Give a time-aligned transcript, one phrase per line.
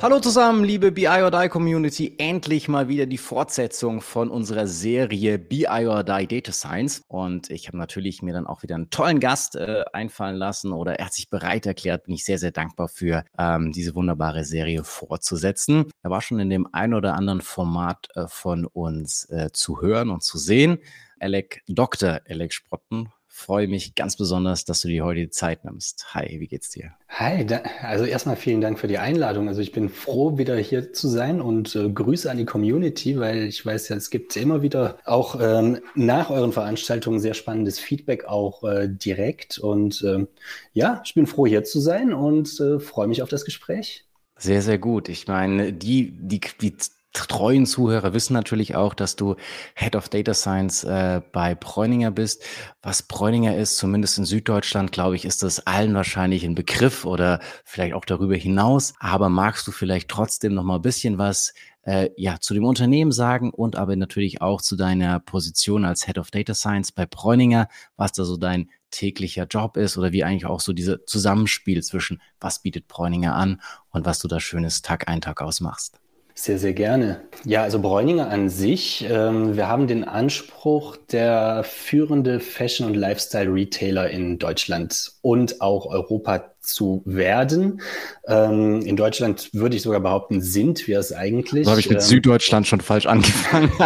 [0.00, 2.14] Hallo zusammen, liebe BI or Die Community.
[2.18, 7.02] Endlich mal wieder die Fortsetzung von unserer Serie BI or Die Data Science.
[7.08, 11.00] Und ich habe natürlich mir dann auch wieder einen tollen Gast äh, einfallen lassen oder
[11.00, 12.04] er hat sich bereit erklärt.
[12.04, 15.86] Bin ich sehr, sehr dankbar für, ähm, diese wunderbare Serie fortzusetzen.
[16.04, 20.10] Er war schon in dem ein oder anderen Format äh, von uns äh, zu hören
[20.10, 20.78] und zu sehen.
[21.18, 22.20] Alec, Dr.
[22.28, 26.14] Alec Sprotten freue mich ganz besonders, dass du dir heute die Zeit nimmst.
[26.14, 26.92] Hi, wie geht's dir?
[27.08, 29.48] Hi, da, also erstmal vielen Dank für die Einladung.
[29.48, 33.44] Also ich bin froh, wieder hier zu sein und äh, Grüße an die Community, weil
[33.44, 38.24] ich weiß ja, es gibt immer wieder auch ähm, nach euren Veranstaltungen sehr spannendes Feedback
[38.24, 39.58] auch äh, direkt.
[39.58, 40.26] Und äh,
[40.72, 44.04] ja, ich bin froh, hier zu sein und äh, freue mich auf das Gespräch.
[44.36, 45.08] Sehr, sehr gut.
[45.08, 46.76] Ich meine, die, die, die
[47.12, 49.36] treuen Zuhörer wissen natürlich auch, dass du
[49.74, 52.44] Head of Data Science äh, bei Bräuninger bist.
[52.82, 57.40] Was Bräuninger ist, zumindest in Süddeutschland, glaube ich, ist das allen wahrscheinlich ein Begriff oder
[57.64, 58.94] vielleicht auch darüber hinaus.
[59.00, 63.12] Aber magst du vielleicht trotzdem noch mal ein bisschen was äh, ja, zu dem Unternehmen
[63.12, 67.68] sagen und aber natürlich auch zu deiner Position als Head of Data Science bei Bräuninger,
[67.96, 72.20] was da so dein täglicher Job ist oder wie eigentlich auch so diese Zusammenspiel zwischen
[72.40, 76.00] was bietet Bräuninger an und was du da schönes Tag ein, Tag aus machst.
[76.40, 77.22] Sehr, sehr gerne.
[77.44, 84.08] Ja, also Bräuninger an sich, ähm, wir haben den Anspruch, der führende Fashion- und Lifestyle-Retailer
[84.08, 87.80] in Deutschland und auch Europa zu werden.
[88.28, 91.64] Ähm, in Deutschland würde ich sogar behaupten, sind wir es eigentlich.
[91.64, 93.72] So habe ich mit ähm, Süddeutschland schon falsch angefangen.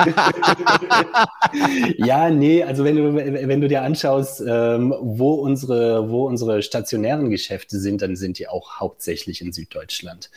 [1.96, 7.30] ja, nee, also wenn du, wenn du dir anschaust, ähm, wo, unsere, wo unsere stationären
[7.30, 10.28] Geschäfte sind, dann sind die auch hauptsächlich in Süddeutschland.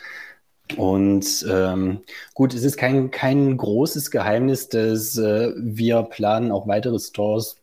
[0.78, 2.02] Und ähm,
[2.34, 7.58] gut, es ist kein, kein großes Geheimnis, dass äh, wir planen, auch weitere Stores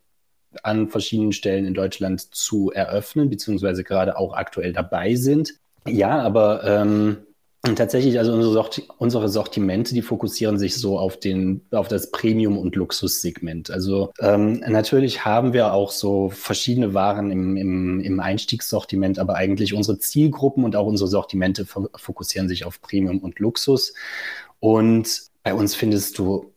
[0.62, 5.55] an verschiedenen Stellen in Deutschland zu eröffnen, beziehungsweise gerade auch aktuell dabei sind.
[5.86, 7.18] Ja, aber ähm,
[7.64, 12.11] und tatsächlich, also unsere, Sorti unsere Sortimente, die fokussieren sich so auf den, auf das
[12.11, 13.70] Premium- und Luxussegment.
[13.70, 19.74] Also ähm, natürlich haben wir auch so verschiedene Waren im, im, im Einstiegssortiment, aber eigentlich
[19.74, 23.95] unsere Zielgruppen und auch unsere Sortimente fokussieren sich auf Premium und Luxus.
[24.58, 26.52] Und bei uns findest du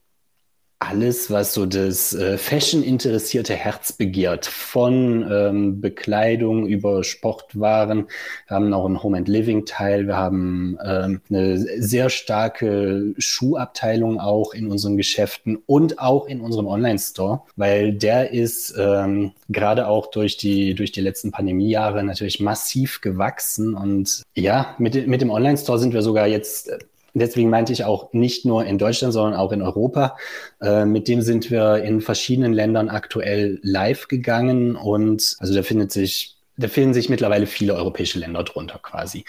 [0.90, 8.07] alles, was so das äh, Fashion-interessierte Herz begehrt, von ähm, Bekleidung über Sportwaren.
[8.47, 10.07] Wir haben auch einen Home-and-Living-Teil.
[10.07, 16.68] Wir haben ähm, eine sehr starke Schuhabteilung auch in unseren Geschäften und auch in unserem
[16.68, 23.01] Online-Store, weil der ist ähm, gerade auch durch die, durch die letzten Pandemiejahre natürlich massiv
[23.01, 23.75] gewachsen.
[23.75, 26.72] Und ja, mit, mit dem Online-Store sind wir sogar jetzt
[27.19, 30.17] deswegen meinte ich auch nicht nur in Deutschland, sondern auch in Europa.
[30.61, 35.91] Äh, mit dem sind wir in verschiedenen Ländern aktuell live gegangen und also da findet
[35.91, 39.25] sich, da finden sich mittlerweile viele europäische Länder drunter quasi.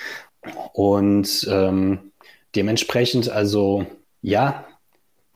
[0.72, 2.12] Und ähm,
[2.54, 3.86] dementsprechend also
[4.22, 4.66] ja,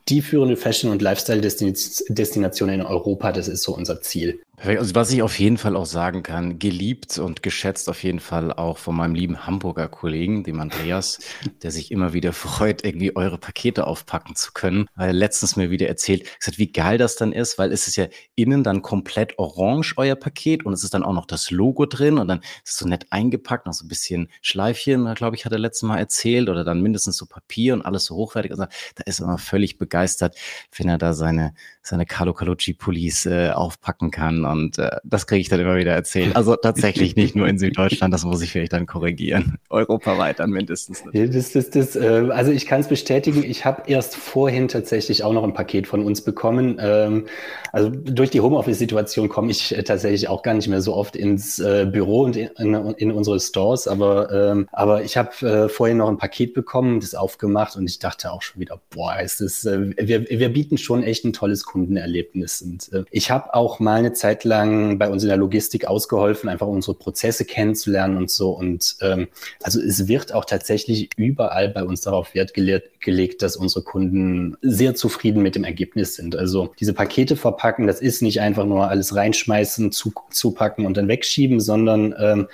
[0.08, 4.40] die führende Fashion- und Lifestyle-Destination in Europa, das ist so unser Ziel.
[4.60, 4.80] Perfekt.
[4.80, 8.52] Also was ich auf jeden Fall auch sagen kann, geliebt und geschätzt auf jeden Fall
[8.52, 11.18] auch von meinem lieben Hamburger Kollegen, dem Andreas,
[11.62, 14.84] der sich immer wieder freut, irgendwie eure Pakete aufpacken zu können.
[14.96, 17.96] Weil er letztens mir wieder erzählt, gesagt, wie geil das dann ist, weil es ist
[17.96, 21.86] ja innen dann komplett orange, euer Paket, und es ist dann auch noch das Logo
[21.86, 25.46] drin und dann ist es so nett eingepackt, noch so ein bisschen Schleifchen, glaube ich,
[25.46, 28.50] hat er letztes Mal erzählt, oder dann mindestens so Papier und alles so hochwertig.
[28.50, 30.36] Also da ist er immer völlig begeistert,
[30.76, 31.54] wenn er da seine,
[31.90, 35.92] seine Carlo Calucci Pullis äh, aufpacken kann und äh, das kriege ich dann immer wieder
[35.92, 36.36] erzählt.
[36.36, 39.58] Also tatsächlich nicht nur in Süddeutschland, das muss ich vielleicht dann korrigieren.
[39.70, 41.02] Europaweit dann mindestens.
[41.12, 45.32] Das, das, das, äh, also ich kann es bestätigen, ich habe erst vorhin tatsächlich auch
[45.32, 46.78] noch ein Paket von uns bekommen.
[46.80, 47.26] Ähm,
[47.72, 51.58] also durch die Homeoffice-Situation komme ich äh, tatsächlich auch gar nicht mehr so oft ins
[51.58, 55.96] äh, Büro und in, in, in, unsere Stores, aber, ähm, aber ich habe äh, vorhin
[55.96, 59.64] noch ein Paket bekommen, das aufgemacht und ich dachte auch schon wieder, boah, ist das,
[59.64, 62.62] wir, wir bieten schon echt ein tolles Kundenerlebnis.
[62.62, 66.48] Und äh, ich habe auch mal eine Zeit lang bei uns in der Logistik ausgeholfen,
[66.48, 68.50] einfach unsere Prozesse kennenzulernen und so.
[68.50, 69.28] Und ähm,
[69.62, 74.56] also es wird auch tatsächlich überall bei uns darauf Wert gelegt, gelegt, dass unsere Kunden
[74.62, 76.36] sehr zufrieden mit dem Ergebnis sind.
[76.36, 81.08] Also diese Pakete verpacken, das ist nicht einfach nur alles reinschmeißen, zu, zupacken und dann
[81.08, 82.48] wegschieben, sondern ähm,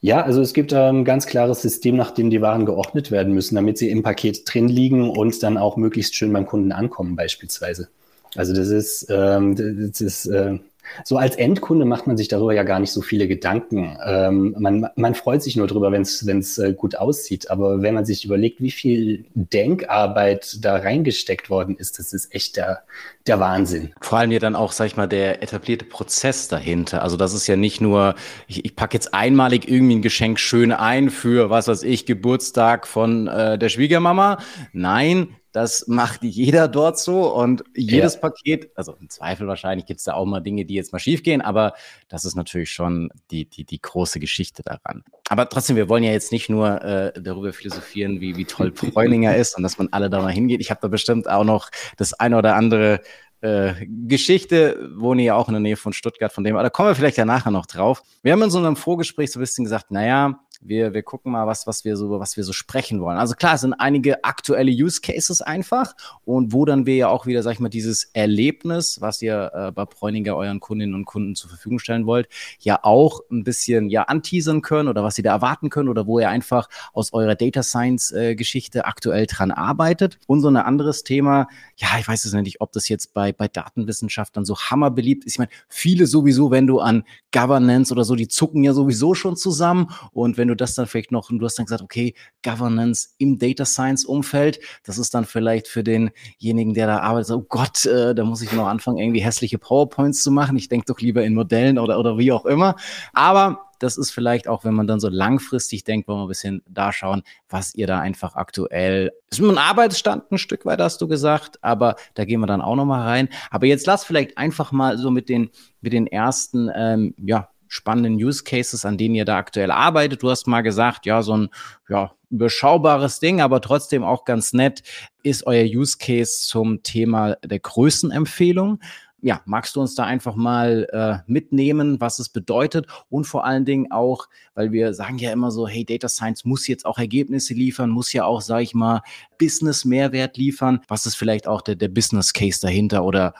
[0.00, 3.56] ja, also es gibt ein ganz klares System, nach dem die Waren geordnet werden müssen,
[3.56, 7.88] damit sie im Paket drin liegen und dann auch möglichst schön beim Kunden ankommen beispielsweise.
[8.36, 10.58] Also das ist, ähm, das ist äh,
[11.04, 13.96] So als Endkunde macht man sich darüber ja gar nicht so viele Gedanken.
[14.04, 17.50] Ähm, man, man freut sich nur darüber, wenn es äh, gut aussieht.
[17.50, 22.56] Aber wenn man sich überlegt, wie viel Denkarbeit da reingesteckt worden ist, das ist echt
[22.56, 22.82] der,
[23.26, 23.92] der Wahnsinn.
[24.00, 27.02] Vor allem ja dann auch, sag ich mal, der etablierte Prozess dahinter.
[27.02, 28.14] Also das ist ja nicht nur,
[28.46, 32.86] ich, ich packe jetzt einmalig irgendwie ein Geschenk schön ein für, was weiß ich, Geburtstag
[32.86, 34.38] von äh, der Schwiegermama.
[34.72, 38.20] Nein, das macht jeder dort so und jedes ja.
[38.20, 41.22] Paket, also im Zweifel wahrscheinlich gibt es da auch mal Dinge, die jetzt mal schief
[41.22, 41.74] gehen, aber
[42.08, 45.04] das ist natürlich schon die, die, die große Geschichte daran.
[45.28, 49.36] Aber trotzdem, wir wollen ja jetzt nicht nur äh, darüber philosophieren, wie, wie toll Bräuninger
[49.36, 50.60] ist und dass man alle da mal hingeht.
[50.60, 53.00] Ich habe da bestimmt auch noch das eine oder andere
[53.40, 56.90] äh, Geschichte, wohne ja auch in der Nähe von Stuttgart, von dem, aber da kommen
[56.90, 58.02] wir vielleicht ja nachher noch drauf.
[58.22, 61.46] Wir haben in so einem Vorgespräch so ein bisschen gesagt, naja, wir, wir gucken mal,
[61.46, 63.16] was, was wir so, was wir so sprechen wollen.
[63.16, 65.94] Also klar, es sind einige aktuelle Use Cases einfach
[66.24, 69.72] und wo dann wir ja auch wieder, sag ich mal, dieses Erlebnis, was ihr äh,
[69.72, 72.28] bei Bräuninger euren Kundinnen und Kunden zur Verfügung stellen wollt,
[72.58, 76.18] ja auch ein bisschen ja anteasern können oder was sie da erwarten können oder wo
[76.18, 80.18] ihr einfach aus eurer Data Science äh, Geschichte aktuell dran arbeitet.
[80.26, 81.46] Und so ein anderes Thema,
[81.76, 85.34] ja, ich weiß es nicht, ob das jetzt bei, bei Datenwissenschaftlern so hammerbeliebt ist.
[85.34, 89.36] Ich meine, viele sowieso, wenn du an Governance oder so, die zucken ja sowieso schon
[89.36, 92.14] zusammen und wenn wenn du das dann vielleicht noch, und du hast dann gesagt, okay,
[92.42, 97.36] Governance im Data Science Umfeld, das ist dann vielleicht für denjenigen, der da arbeitet, so,
[97.36, 100.56] oh Gott, äh, da muss ich noch anfangen, irgendwie hässliche PowerPoints zu machen.
[100.56, 102.76] Ich denke doch lieber in Modellen oder, oder wie auch immer.
[103.12, 106.62] Aber das ist vielleicht auch, wenn man dann so langfristig denkt, wollen wir ein bisschen
[106.66, 111.08] da schauen, was ihr da einfach aktuell, ist ein Arbeitsstand ein Stück weit, hast du
[111.08, 113.28] gesagt, aber da gehen wir dann auch nochmal rein.
[113.50, 115.50] Aber jetzt lass vielleicht einfach mal so mit den,
[115.82, 120.22] mit den ersten, ähm, ja, spannenden Use Cases, an denen ihr da aktuell arbeitet.
[120.22, 121.48] Du hast mal gesagt, ja, so ein
[121.88, 124.82] ja, überschaubares Ding, aber trotzdem auch ganz nett
[125.22, 128.80] ist euer Use Case zum Thema der Größenempfehlung.
[129.20, 133.64] Ja, magst du uns da einfach mal äh, mitnehmen, was es bedeutet und vor allen
[133.64, 137.52] Dingen auch, weil wir sagen ja immer so, hey, Data Science muss jetzt auch Ergebnisse
[137.52, 139.02] liefern, muss ja auch, sag ich mal,
[139.38, 140.82] Business-Mehrwert liefern.
[140.86, 143.34] Was ist vielleicht auch der, der Business Case dahinter oder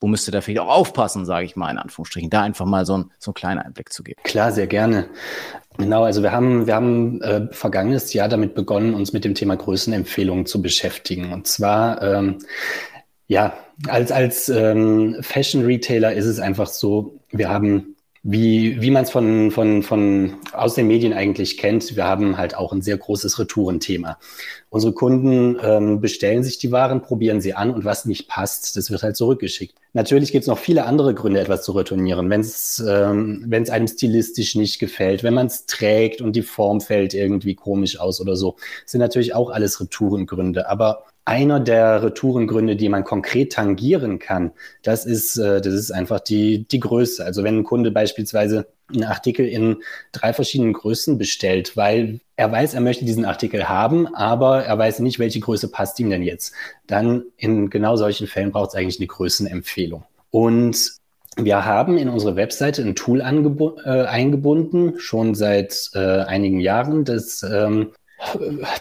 [0.00, 2.84] wo müsst ihr da vielleicht auch aufpassen, sage ich mal in Anführungsstrichen, da einfach mal
[2.84, 4.20] so, ein, so einen kleinen Einblick zu geben.
[4.24, 5.08] Klar, sehr gerne.
[5.78, 9.56] Genau, also wir haben, wir haben äh, vergangenes Jahr damit begonnen, uns mit dem Thema
[9.56, 11.32] Größenempfehlungen zu beschäftigen.
[11.32, 12.38] Und zwar, ähm,
[13.26, 13.54] ja,
[13.88, 17.95] als, als ähm, Fashion-Retailer ist es einfach so, wir haben
[18.28, 22.56] wie, wie man es von, von, von aus den Medien eigentlich kennt, wir haben halt
[22.56, 24.18] auch ein sehr großes Retourenthema.
[24.68, 28.90] Unsere Kunden ähm, bestellen sich die Waren, probieren sie an und was nicht passt, das
[28.90, 29.76] wird halt zurückgeschickt.
[29.92, 33.86] Natürlich gibt es noch viele andere Gründe, etwas zu retournieren, wenn es ähm, wenn's einem
[33.86, 38.34] stilistisch nicht gefällt, wenn man es trägt und die Form fällt irgendwie komisch aus oder
[38.34, 38.56] so,
[38.86, 40.68] sind natürlich auch alles Retourengründe.
[40.68, 44.52] Aber einer der Retourengründe, die man konkret tangieren kann,
[44.82, 47.24] das ist, äh, das ist einfach die, die Größe.
[47.24, 49.82] Also wenn ein Kunde beispielsweise einen Artikel in
[50.12, 55.00] drei verschiedenen Größen bestellt, weil er weiß, er möchte diesen Artikel haben, aber er weiß
[55.00, 56.54] nicht, welche Größe passt ihm denn jetzt,
[56.86, 60.04] dann in genau solchen Fällen braucht es eigentlich eine Größenempfehlung.
[60.30, 60.92] Und
[61.36, 67.42] wir haben in unsere Webseite ein Tool äh, eingebunden, schon seit äh, einigen Jahren, das
[67.42, 67.90] ähm,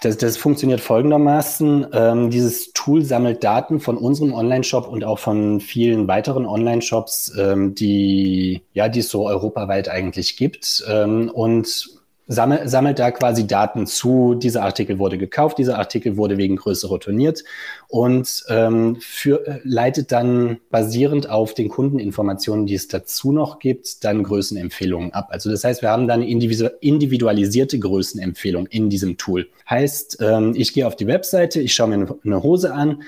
[0.01, 1.87] das, das funktioniert folgendermaßen.
[1.91, 7.75] Ähm, dieses Tool sammelt Daten von unserem Online-Shop und auch von vielen weiteren Online-Shops, ähm,
[7.75, 10.83] die, ja, die es so europaweit eigentlich gibt.
[10.89, 11.94] Ähm, und
[12.27, 16.89] sammelt, sammelt da quasi Daten zu, dieser Artikel wurde gekauft, dieser Artikel wurde wegen Größe
[16.89, 17.43] retourniert
[17.87, 24.03] und ähm, für, äh, leitet dann basierend auf den Kundeninformationen, die es dazu noch gibt,
[24.03, 25.27] dann Größenempfehlungen ab.
[25.31, 29.47] Also das heißt, wir haben dann individualisierte Größenempfehlung in diesem Tool.
[29.69, 33.03] Heißt, ähm, ich gehe auf die Webseite, ich schaue mir eine Hose an,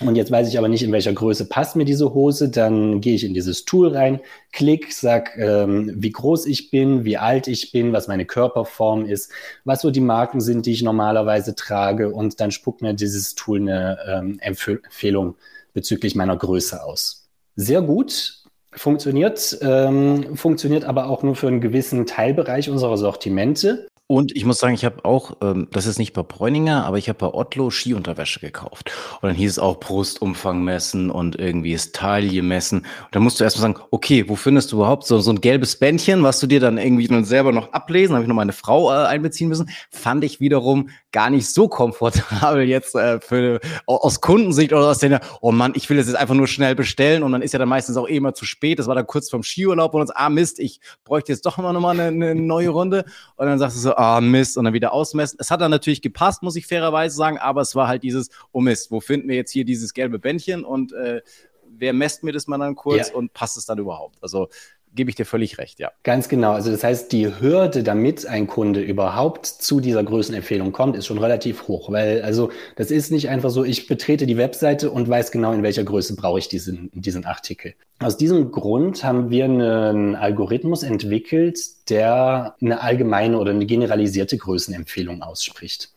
[0.00, 2.48] und jetzt weiß ich aber nicht, in welcher Größe passt mir diese Hose.
[2.48, 4.20] Dann gehe ich in dieses Tool rein,
[4.52, 9.30] klick, sag, ähm, wie groß ich bin, wie alt ich bin, was meine Körperform ist,
[9.64, 12.10] was so die Marken sind, die ich normalerweise trage.
[12.10, 15.36] Und dann spuckt mir dieses Tool eine ähm, Empfehlung
[15.74, 17.28] bezüglich meiner Größe aus.
[17.56, 18.36] Sehr gut.
[18.72, 23.88] Funktioniert, ähm, funktioniert aber auch nur für einen gewissen Teilbereich unserer Sortimente.
[24.10, 27.08] Und ich muss sagen, ich habe auch, ähm, das ist nicht bei Bräuninger, aber ich
[27.08, 28.90] habe bei Otto Skiunterwäsche gekauft.
[29.20, 32.78] Und dann hieß es auch Brustumfang messen und irgendwie ist Taille messen.
[32.80, 35.76] Und dann musst du erstmal sagen, okay, wo findest du überhaupt so, so ein gelbes
[35.76, 38.16] Bändchen, was du dir dann irgendwie dann selber noch ablesen?
[38.16, 39.70] Habe ich noch meine Frau äh, einbeziehen müssen.
[39.92, 45.20] Fand ich wiederum gar nicht so komfortabel jetzt äh, für, aus Kundensicht oder aus der,
[45.40, 47.68] oh Mann, ich will das jetzt einfach nur schnell bestellen und dann ist ja dann
[47.68, 48.80] meistens auch eh immer zu spät.
[48.80, 51.76] Das war dann kurz vom Skiurlaub und uns, ah Mist, ich bräuchte jetzt doch mal
[51.76, 53.04] eine, eine neue Runde.
[53.36, 55.36] Und dann sagst du so, ah Mist, und dann wieder ausmessen.
[55.40, 58.60] Es hat dann natürlich gepasst, muss ich fairerweise sagen, aber es war halt dieses, oh
[58.60, 61.20] Mist, wo finden wir jetzt hier dieses gelbe Bändchen und äh,
[61.68, 63.14] wer messt mir das mal dann kurz Ja.
[63.14, 64.16] und passt es dann überhaupt?
[64.22, 64.48] Also
[64.94, 65.92] gebe ich dir völlig recht, ja.
[66.02, 66.52] Ganz genau.
[66.52, 71.18] Also das heißt, die Hürde, damit ein Kunde überhaupt zu dieser Größenempfehlung kommt, ist schon
[71.18, 71.90] relativ hoch.
[71.92, 75.62] Weil also das ist nicht einfach so, ich betrete die Webseite und weiß genau, in
[75.62, 77.74] welcher Größe brauche ich diesen, diesen Artikel.
[77.98, 81.58] Aus diesem Grund haben wir einen Algorithmus entwickelt,
[81.90, 85.92] der eine allgemeine oder eine generalisierte Größenempfehlung ausspricht.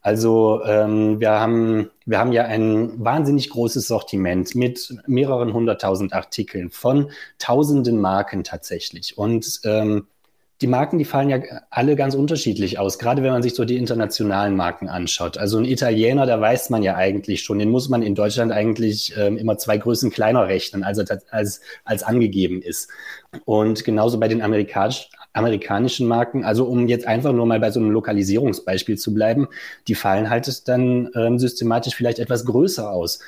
[0.00, 6.70] Also ähm, wir, haben, wir haben ja ein wahnsinnig großes Sortiment mit mehreren hunderttausend Artikeln
[6.70, 9.18] von tausenden Marken tatsächlich.
[9.18, 10.06] Und ähm,
[10.60, 11.38] die Marken, die fallen ja
[11.70, 15.38] alle ganz unterschiedlich aus, gerade wenn man sich so die internationalen Marken anschaut.
[15.38, 19.14] Also ein Italiener, da weiß man ja eigentlich schon, den muss man in Deutschland eigentlich
[19.16, 20.98] ähm, immer zwei Größen kleiner rechnen, als,
[21.30, 22.90] als, als angegeben ist.
[23.44, 27.78] Und genauso bei den amerikanischen amerikanischen Marken, also um jetzt einfach nur mal bei so
[27.78, 29.46] einem Lokalisierungsbeispiel zu bleiben,
[29.86, 33.20] die fallen halt dann ähm, systematisch vielleicht etwas größer aus.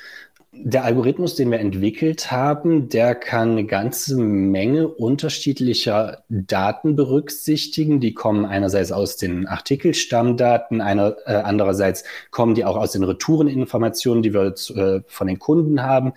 [0.63, 7.99] Der Algorithmus, den wir entwickelt haben, der kann eine ganze Menge unterschiedlicher Daten berücksichtigen.
[7.99, 14.23] Die kommen einerseits aus den Artikelstammdaten, einer, äh, andererseits kommen die auch aus den Retoureninformationen,
[14.23, 16.13] die wir äh, von den Kunden haben.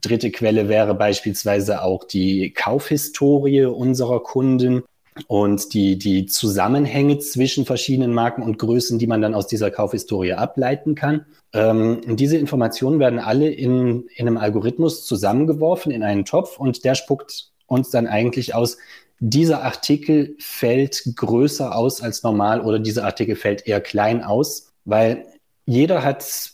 [0.00, 4.82] Dritte Quelle wäre beispielsweise auch die Kaufhistorie unserer Kunden
[5.28, 10.32] und die, die Zusammenhänge zwischen verschiedenen Marken und Größen, die man dann aus dieser Kaufhistorie
[10.32, 11.26] ableiten kann.
[11.52, 16.94] Ähm, diese Informationen werden alle in, in einem Algorithmus zusammengeworfen in einen Topf und der
[16.94, 18.76] spuckt uns dann eigentlich aus,
[19.20, 25.26] dieser Artikel fällt größer aus als normal oder dieser Artikel fällt eher klein aus, weil
[25.66, 26.53] jeder hat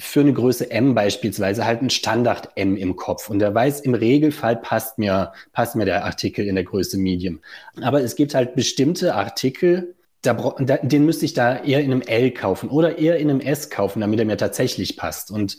[0.00, 3.92] für eine Größe M beispielsweise halt ein Standard M im Kopf und der weiß, im
[3.92, 7.40] Regelfall passt mir, passt mir der Artikel in der Größe Medium.
[7.82, 12.00] Aber es gibt halt bestimmte Artikel, da, da, den müsste ich da eher in einem
[12.00, 15.30] L kaufen oder eher in einem S kaufen, damit er mir tatsächlich passt.
[15.30, 15.58] Und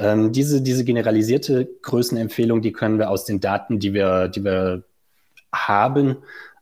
[0.00, 4.82] ähm, diese, diese generalisierte Größenempfehlung, die können wir aus den Daten, die wir, die wir
[5.52, 6.16] haben,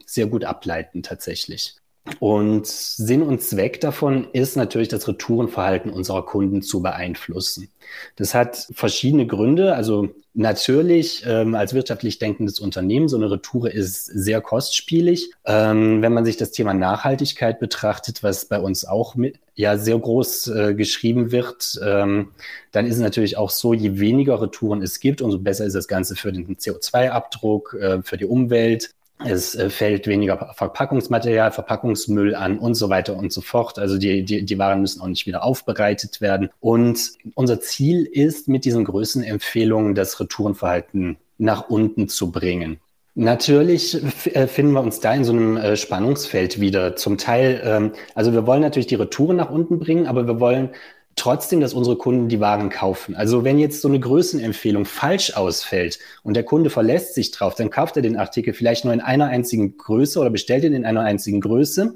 [0.05, 1.77] sehr gut ableiten tatsächlich.
[2.21, 7.69] Und Sinn und Zweck davon ist natürlich, das Retourenverhalten unserer Kunden zu beeinflussen.
[8.17, 9.75] Das hat verschiedene Gründe.
[9.75, 15.31] Also natürlich ähm, als wirtschaftlich denkendes Unternehmen, so eine Retoure ist sehr kostspielig.
[15.47, 19.99] Ähm, wenn man sich das Thema Nachhaltigkeit betrachtet, was bei uns auch mit, ja sehr
[19.99, 22.33] groß äh, geschrieben wird, ähm,
[22.73, 25.89] dann ist es natürlich auch so, je weniger Retouren es gibt, umso besser ist das
[25.89, 28.91] Ganze für den CO2-Abdruck, äh, für die Umwelt.
[29.27, 33.79] Es äh, fällt weniger Verpackungsmaterial, Verpackungsmüll an und so weiter und so fort.
[33.79, 36.51] Also die, die, die Waren müssen auch nicht wieder aufbereitet werden.
[36.61, 42.79] Und unser Ziel ist, mit diesen Größenempfehlungen das Retourenverhalten nach unten zu bringen.
[43.17, 44.03] Natürlich
[44.35, 46.97] äh, finden wir uns da in so einem äh, Spannungsfeld wieder.
[46.97, 50.71] Zum Teil, ähm, also wir wollen natürlich die Retouren nach unten bringen, aber wir wollen
[51.17, 53.15] trotzdem, dass unsere Kunden die Waren kaufen.
[53.15, 57.71] Also wenn jetzt so eine Größenempfehlung falsch ausfällt und der Kunde verlässt sich drauf, dann
[57.71, 61.03] kauft er den Artikel vielleicht nur in einer einzigen Größe oder bestellt ihn in einer
[61.03, 61.95] einzigen Größe,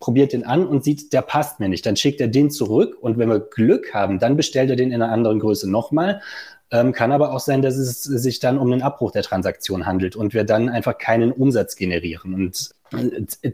[0.00, 1.86] probiert den an und sieht, der passt mir nicht.
[1.86, 5.02] Dann schickt er den zurück und wenn wir Glück haben, dann bestellt er den in
[5.02, 6.20] einer anderen Größe nochmal.
[6.72, 10.16] Ähm, kann aber auch sein, dass es sich dann um einen Abbruch der Transaktion handelt
[10.16, 12.34] und wir dann einfach keinen Umsatz generieren.
[12.34, 12.70] Und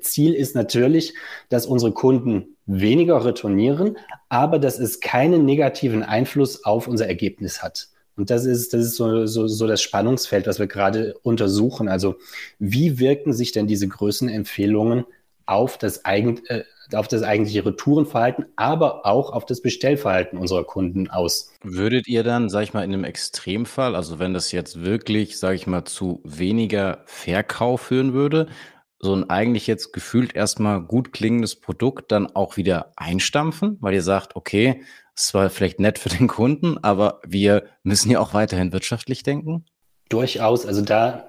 [0.00, 1.14] Ziel ist natürlich,
[1.48, 3.98] dass unsere Kunden weniger retournieren,
[4.28, 7.88] aber dass es keinen negativen Einfluss auf unser Ergebnis hat.
[8.16, 11.88] Und das ist, das ist so, so, so das Spannungsfeld, was wir gerade untersuchen.
[11.88, 12.16] Also
[12.58, 15.04] wie wirken sich denn diese Größenempfehlungen
[15.46, 21.08] auf das, eigen, äh, auf das eigentliche Retourenverhalten, aber auch auf das Bestellverhalten unserer Kunden
[21.08, 21.52] aus.
[21.62, 25.54] Würdet ihr dann, sag ich mal, in einem Extremfall, also wenn das jetzt wirklich, sag
[25.54, 28.46] ich mal, zu weniger Verkauf führen würde,
[29.02, 34.02] so ein eigentlich jetzt gefühlt erstmal gut klingendes Produkt dann auch wieder einstampfen, weil ihr
[34.02, 34.82] sagt, okay,
[35.14, 39.66] es war vielleicht nett für den Kunden, aber wir müssen ja auch weiterhin wirtschaftlich denken?
[40.08, 40.66] Durchaus.
[40.66, 41.28] Also da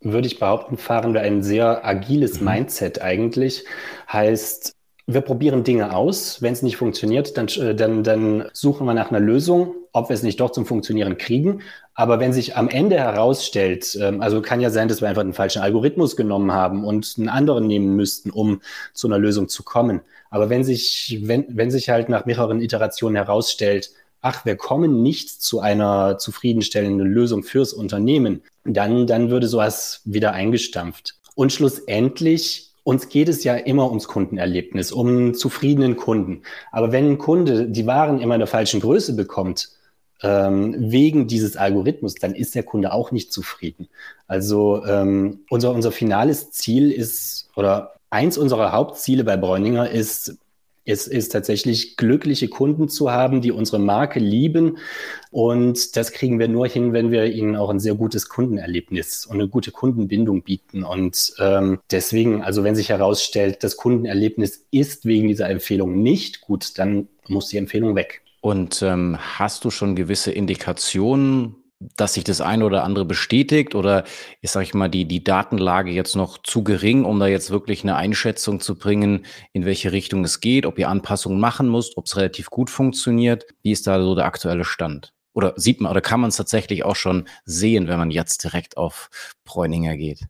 [0.00, 2.46] würde ich behaupten, fahren wir ein sehr agiles mhm.
[2.46, 3.64] Mindset eigentlich.
[4.12, 4.76] Heißt,
[5.06, 6.42] wir probieren Dinge aus.
[6.42, 10.14] Wenn es nicht funktioniert, dann, äh, dann, dann suchen wir nach einer Lösung, ob wir
[10.14, 11.62] es nicht doch zum Funktionieren kriegen.
[12.00, 15.34] Aber wenn sich am Ende herausstellt, ähm, also kann ja sein, dass wir einfach einen
[15.34, 18.62] falschen Algorithmus genommen haben und einen anderen nehmen müssten, um
[18.94, 20.00] zu einer Lösung zu kommen.
[20.30, 23.90] Aber wenn sich, wenn, wenn sich halt nach mehreren Iterationen herausstellt,
[24.22, 30.32] ach, wir kommen nicht zu einer zufriedenstellenden Lösung fürs Unternehmen, dann, dann würde sowas wieder
[30.32, 31.16] eingestampft.
[31.34, 36.44] Und schlussendlich uns geht es ja immer ums Kundenerlebnis, um zufriedenen Kunden.
[36.72, 39.68] Aber wenn ein Kunde die Waren immer in der falschen Größe bekommt,
[40.22, 43.88] ähm, wegen dieses Algorithmus, dann ist der Kunde auch nicht zufrieden.
[44.26, 50.38] Also ähm, unser, unser finales Ziel ist, oder eins unserer Hauptziele bei Bräuninger ist,
[50.86, 54.78] Es ist tatsächlich glückliche Kunden zu haben, die unsere Marke lieben.
[55.30, 59.36] Und das kriegen wir nur hin, wenn wir ihnen auch ein sehr gutes Kundenerlebnis und
[59.36, 60.82] eine gute Kundenbindung bieten.
[60.82, 66.78] Und ähm, deswegen, also wenn sich herausstellt, das Kundenerlebnis ist wegen dieser Empfehlung nicht gut,
[66.78, 68.22] dann muss die Empfehlung weg.
[68.40, 71.56] Und ähm, hast du schon gewisse Indikationen,
[71.96, 74.04] dass sich das eine oder andere bestätigt oder
[74.42, 77.82] ist, sag ich mal, die, die Datenlage jetzt noch zu gering, um da jetzt wirklich
[77.82, 82.04] eine Einschätzung zu bringen, in welche Richtung es geht, ob ihr Anpassungen machen müsst, ob
[82.06, 83.46] es relativ gut funktioniert?
[83.62, 85.14] Wie ist da so der aktuelle Stand?
[85.32, 88.76] Oder sieht man oder kann man es tatsächlich auch schon sehen, wenn man jetzt direkt
[88.76, 89.08] auf
[89.44, 90.26] Bräuninger geht?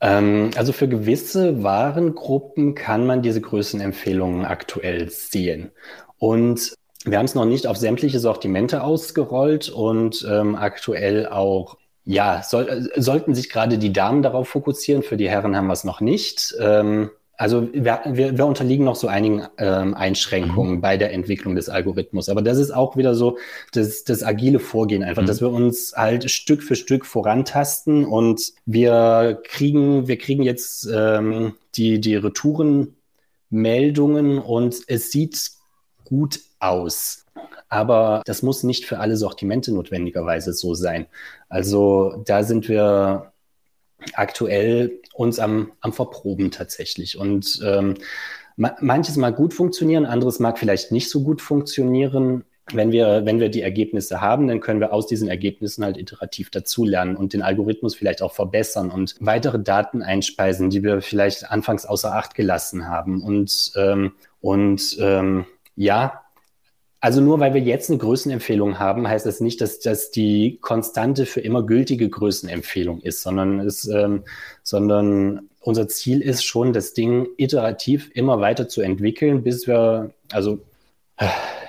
[0.00, 5.70] Ähm, also für gewisse Warengruppen kann man diese Größenempfehlungen aktuell sehen.
[6.18, 12.42] Und wir haben es noch nicht auf sämtliche Sortimente ausgerollt und ähm, aktuell auch, ja,
[12.42, 15.02] soll, äh, sollten sich gerade die Damen darauf fokussieren.
[15.02, 16.54] Für die Herren haben wir es noch nicht.
[16.60, 20.82] Ähm, also wir, wir, wir, unterliegen noch so einigen ähm, Einschränkungen mhm.
[20.82, 22.28] bei der Entwicklung des Algorithmus.
[22.28, 23.38] Aber das ist auch wieder so
[23.72, 25.26] das, das agile Vorgehen einfach, mhm.
[25.26, 31.54] dass wir uns halt Stück für Stück vorantasten und wir kriegen, wir kriegen jetzt ähm,
[31.76, 35.52] die, die Retourenmeldungen und es sieht
[36.04, 37.26] gut aus.
[37.68, 41.06] Aber das muss nicht für alle Sortimente notwendigerweise so sein.
[41.48, 43.32] Also da sind wir
[44.14, 47.18] aktuell uns am, am Verproben tatsächlich.
[47.18, 47.94] Und ähm,
[48.56, 52.44] manches mag gut funktionieren, anderes mag vielleicht nicht so gut funktionieren.
[52.72, 56.50] Wenn wir, wenn wir die Ergebnisse haben, dann können wir aus diesen Ergebnissen halt iterativ
[56.50, 61.84] dazulernen und den Algorithmus vielleicht auch verbessern und weitere Daten einspeisen, die wir vielleicht anfangs
[61.84, 63.22] außer Acht gelassen haben.
[63.22, 66.22] Und, ähm, und ähm, ja,
[67.00, 71.24] also nur weil wir jetzt eine Größenempfehlung haben, heißt das nicht, dass das die konstante
[71.26, 74.24] für immer gültige Größenempfehlung ist, sondern, es, ähm,
[74.62, 80.60] sondern unser Ziel ist schon, das Ding iterativ immer weiter zu entwickeln, bis wir, also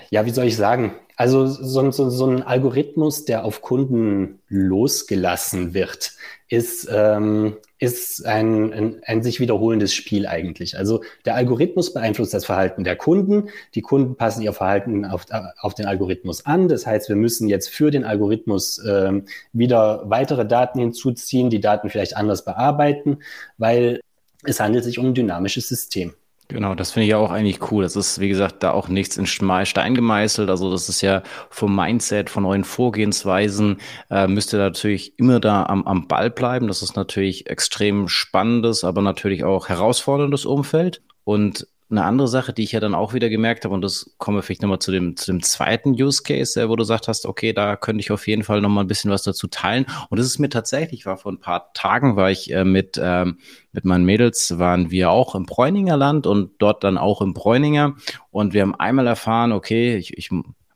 [0.09, 0.93] ja, wie soll ich sagen?
[1.21, 6.13] Also so, so, so ein Algorithmus, der auf Kunden losgelassen wird,
[6.47, 10.79] ist, ähm, ist ein, ein, ein sich wiederholendes Spiel eigentlich.
[10.79, 13.49] Also der Algorithmus beeinflusst das Verhalten der Kunden.
[13.75, 15.27] Die Kunden passen ihr Verhalten auf,
[15.59, 16.67] auf den Algorithmus an.
[16.67, 21.91] Das heißt, wir müssen jetzt für den Algorithmus ähm, wieder weitere Daten hinzuziehen, die Daten
[21.91, 23.19] vielleicht anders bearbeiten,
[23.59, 24.01] weil
[24.43, 26.15] es handelt sich um ein dynamisches System.
[26.51, 27.83] Genau, das finde ich auch eigentlich cool.
[27.83, 30.49] Das ist, wie gesagt, da auch nichts in Stein gemeißelt.
[30.49, 33.77] Also das ist ja vom Mindset, von euren Vorgehensweisen,
[34.09, 36.67] äh, müsst ihr natürlich immer da am, am Ball bleiben.
[36.67, 41.01] Das ist natürlich extrem spannendes, aber natürlich auch herausforderndes Umfeld.
[41.23, 44.37] Und eine andere Sache, die ich ja dann auch wieder gemerkt habe, und das kommen
[44.37, 47.53] wir vielleicht nochmal zu dem, zu dem zweiten Use Case, wo du gesagt hast, okay,
[47.53, 49.85] da könnte ich auf jeden Fall nochmal ein bisschen was dazu teilen.
[50.09, 53.37] Und das ist mir tatsächlich, war vor ein paar Tagen, war ich äh, mit, ähm,
[53.71, 57.95] mit meinen Mädels, waren wir auch im Bräuninger Land und dort dann auch im Bräuninger.
[58.31, 60.29] Und wir haben einmal erfahren, okay, ich, ich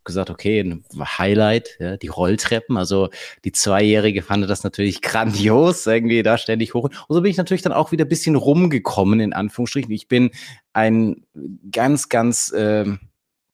[0.05, 2.77] gesagt, okay, ein Highlight, ja, die Rolltreppen.
[2.77, 3.09] Also
[3.43, 6.85] die Zweijährige fand das natürlich grandios, irgendwie da ständig hoch.
[6.85, 9.91] Und so bin ich natürlich dann auch wieder ein bisschen rumgekommen, in Anführungsstrichen.
[9.91, 10.31] Ich bin
[10.73, 11.25] ein
[11.71, 12.85] ganz, ganz äh,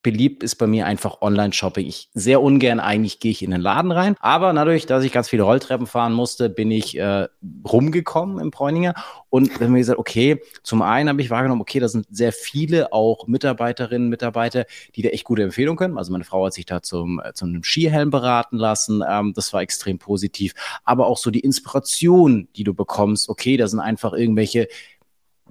[0.03, 1.85] beliebt ist bei mir einfach Online-Shopping.
[1.85, 5.29] Ich sehr ungern eigentlich gehe ich in den Laden rein, aber dadurch, dass ich ganz
[5.29, 7.27] viele Rolltreppen fahren musste, bin ich äh,
[7.65, 8.95] rumgekommen im Bräuninger
[9.29, 12.93] und wenn mir gesagt, okay, zum einen habe ich wahrgenommen, okay, da sind sehr viele
[12.93, 15.97] auch Mitarbeiterinnen, Mitarbeiter, die da echt gute Empfehlungen können.
[15.97, 19.61] Also meine Frau hat sich da zum äh, zum Skihelm beraten lassen, ähm, das war
[19.61, 24.67] extrem positiv, aber auch so die Inspiration, die du bekommst, okay, da sind einfach irgendwelche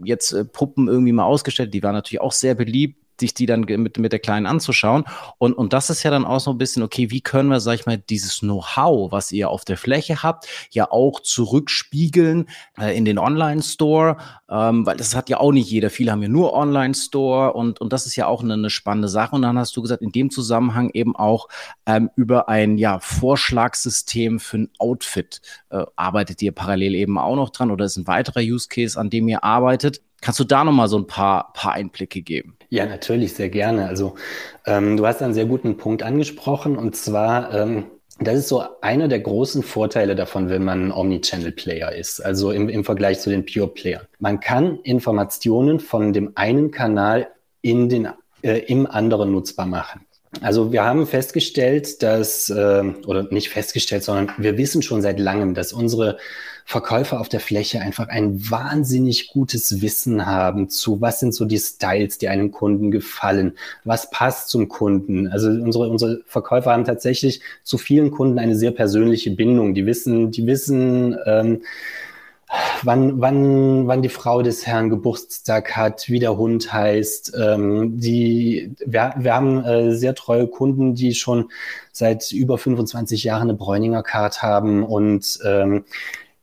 [0.04, 3.61] jetzt äh, Puppen irgendwie mal ausgestellt, die waren natürlich auch sehr beliebt sich die dann
[3.61, 5.04] mit, mit der Kleinen anzuschauen.
[5.38, 7.74] Und, und das ist ja dann auch so ein bisschen, okay, wie können wir, sag
[7.74, 13.04] ich mal, dieses Know-how, was ihr auf der Fläche habt, ja auch zurückspiegeln äh, in
[13.04, 14.16] den Online-Store,
[14.50, 15.90] ähm, weil das hat ja auch nicht jeder.
[15.90, 19.37] Viele haben ja nur Online-Store und, und das ist ja auch eine, eine spannende Sache.
[19.37, 21.48] Und dann hast du gesagt, in dem Zusammenhang eben auch
[21.87, 27.50] ähm, über ein ja, Vorschlagssystem für ein Outfit äh, arbeitet ihr parallel eben auch noch
[27.50, 30.00] dran oder ist ein weiterer Use Case, an dem ihr arbeitet.
[30.20, 32.56] Kannst du da nochmal so ein paar, paar Einblicke geben?
[32.68, 33.88] Ja, natürlich, sehr gerne.
[33.88, 34.14] Also
[34.66, 37.87] ähm, du hast einen sehr guten Punkt angesprochen und zwar, ähm,
[38.18, 42.68] das ist so einer der großen Vorteile davon, wenn man ein Omnichannel-Player ist, also im,
[42.68, 44.06] im Vergleich zu den Pure-Playern.
[44.18, 47.28] Man kann Informationen von dem einen Kanal
[47.62, 48.09] in den,
[48.42, 50.02] äh, im anderen nutzbar machen.
[50.42, 55.54] Also wir haben festgestellt, dass, äh, oder nicht festgestellt, sondern wir wissen schon seit langem,
[55.54, 56.18] dass unsere
[56.64, 61.59] Verkäufer auf der Fläche einfach ein wahnsinnig gutes Wissen haben zu, was sind so die
[61.59, 65.29] Styles, die einem Kunden gefallen, was passt zum Kunden.
[65.29, 69.75] Also unsere, unsere Verkäufer haben tatsächlich zu vielen Kunden eine sehr persönliche Bindung.
[69.75, 71.62] Die wissen, die wissen, ähm,
[72.83, 77.35] wann, wann, wann die Frau des Herrn Geburtstag hat, wie der Hund heißt.
[77.38, 81.51] Ähm, die, wir, wir haben äh, sehr treue Kunden, die schon
[81.92, 85.85] seit über 25 Jahren eine Bräuninger Card haben und ähm,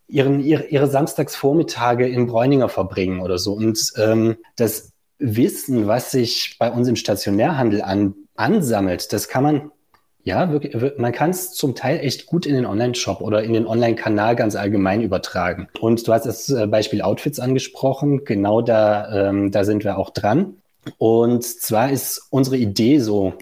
[0.08, 3.54] ihren, ihre, ihre Samstagsvormittage in Bräuninger verbringen oder so.
[3.54, 9.72] Und ähm, das Wissen, was sich bei uns im Stationärhandel an, ansammelt, das kann man
[10.28, 13.66] ja, wirklich, man kann es zum Teil echt gut in den Online-Shop oder in den
[13.66, 15.70] Online-Kanal ganz allgemein übertragen.
[15.80, 18.26] Und du hast das äh, Beispiel Outfits angesprochen.
[18.26, 20.58] Genau da, ähm, da sind wir auch dran.
[20.98, 23.36] Und zwar ist unsere Idee so,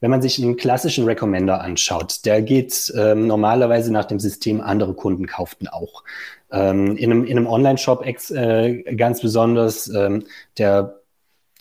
[0.00, 4.94] wenn man sich einen klassischen Recommender anschaut, der geht ähm, normalerweise nach dem System, andere
[4.94, 6.04] Kunden kauften auch.
[6.50, 10.24] Ähm, in einem, in einem Online-Shop äh, ganz besonders, ähm,
[10.58, 11.00] der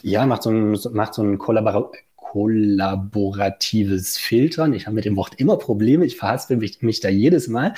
[0.02, 1.92] ja, macht so ein, macht so ein Kollabor
[2.32, 4.74] kollaboratives Filtern.
[4.74, 6.06] Ich habe mit dem Wort immer Probleme.
[6.06, 7.74] Ich verhaspel mich, mich da jedes Mal.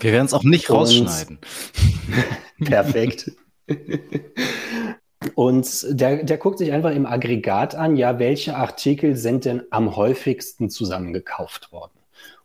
[0.00, 1.38] Wir werden es auch nicht Und rausschneiden.
[2.64, 3.30] Perfekt.
[5.34, 9.96] Und der, der guckt sich einfach im Aggregat an, ja, welche Artikel sind denn am
[9.96, 11.92] häufigsten zusammengekauft worden?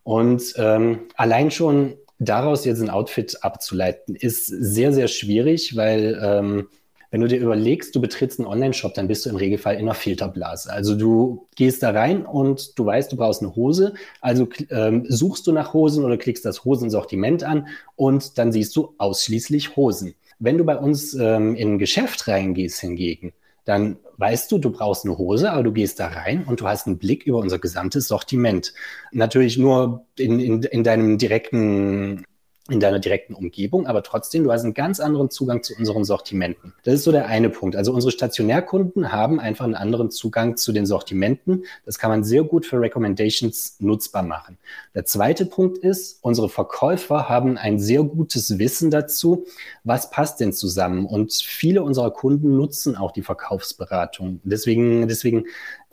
[0.03, 6.67] Und ähm, allein schon daraus jetzt ein Outfit abzuleiten, ist sehr, sehr schwierig, weil ähm,
[7.11, 9.95] wenn du dir überlegst, du betrittst einen Online-Shop, dann bist du im Regelfall in einer
[9.95, 10.71] Filterblase.
[10.71, 13.95] Also du gehst da rein und du weißt, du brauchst eine Hose.
[14.21, 18.93] Also ähm, suchst du nach Hosen oder klickst das Hosensortiment an und dann siehst du
[18.99, 20.13] ausschließlich Hosen.
[20.39, 23.33] Wenn du bei uns ähm, in ein Geschäft reingehst hingegen,
[23.65, 26.87] dann weißt du, du brauchst eine Hose, aber du gehst da rein und du hast
[26.87, 28.73] einen Blick über unser gesamtes Sortiment.
[29.11, 32.25] Natürlich nur in, in, in deinem direkten
[32.69, 36.73] in deiner direkten Umgebung, aber trotzdem, du hast einen ganz anderen Zugang zu unseren Sortimenten.
[36.83, 37.75] Das ist so der eine Punkt.
[37.75, 41.63] Also unsere Stationärkunden haben einfach einen anderen Zugang zu den Sortimenten.
[41.85, 44.57] Das kann man sehr gut für Recommendations nutzbar machen.
[44.95, 49.45] Der zweite Punkt ist, unsere Verkäufer haben ein sehr gutes Wissen dazu,
[49.83, 51.05] was passt denn zusammen.
[51.05, 54.41] Und viele unserer Kunden nutzen auch die Verkaufsberatung.
[54.43, 55.45] Deswegen, deswegen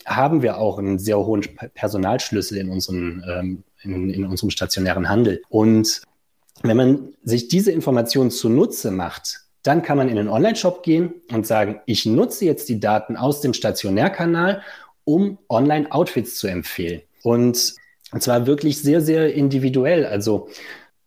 [0.04, 1.42] haben wir auch einen sehr hohen
[1.74, 5.42] Personalschlüssel in, unseren, ähm, in, in unserem stationären Handel.
[5.48, 6.02] Und
[6.62, 11.46] wenn man sich diese Informationen zunutze macht, dann kann man in den Online-Shop gehen und
[11.46, 14.62] sagen, ich nutze jetzt die Daten aus dem Stationärkanal,
[15.04, 17.02] um Online-Outfits zu empfehlen.
[17.22, 17.74] Und
[18.18, 20.06] zwar wirklich sehr, sehr individuell.
[20.06, 20.48] Also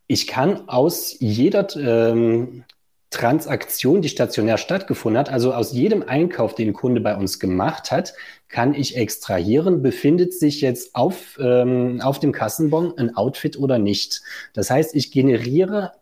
[0.07, 2.65] ich kann aus jeder ähm,
[3.09, 7.91] Transaktion, die stationär stattgefunden hat, also aus jedem Einkauf, den ein Kunde bei uns gemacht
[7.91, 8.13] hat,
[8.49, 14.21] kann ich extrahieren, befindet sich jetzt auf, ähm, auf dem Kassenbon ein Outfit oder nicht.
[14.53, 15.93] Das heißt, ich generiere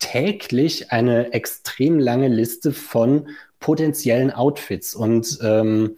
[0.00, 3.28] täglich eine extrem lange Liste von
[3.60, 5.96] potenziellen Outfits und ähm,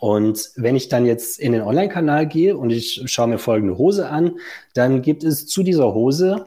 [0.00, 4.08] und wenn ich dann jetzt in den Online-Kanal gehe und ich schaue mir folgende Hose
[4.08, 4.38] an,
[4.74, 6.44] dann gibt es zu dieser Hose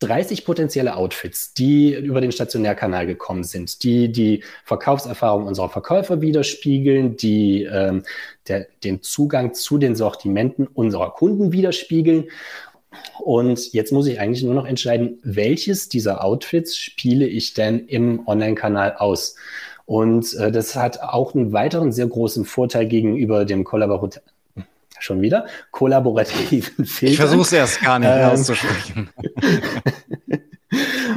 [0.00, 7.16] 30 potenzielle Outfits, die über den Stationärkanal gekommen sind, die die Verkaufserfahrung unserer Verkäufer widerspiegeln,
[7.16, 8.02] die ähm,
[8.48, 12.24] der, den Zugang zu den Sortimenten unserer Kunden widerspiegeln.
[13.18, 18.26] Und jetzt muss ich eigentlich nur noch entscheiden, welches dieser Outfits spiele ich denn im
[18.26, 19.36] Online-Kanal aus.
[19.86, 24.20] Und äh, das hat auch einen weiteren sehr großen Vorteil gegenüber dem Kollaborat
[25.00, 27.12] schon wieder, kollaborativen Filtern.
[27.12, 29.10] Ich versuche es erst gar nicht ähm, auszusprechen.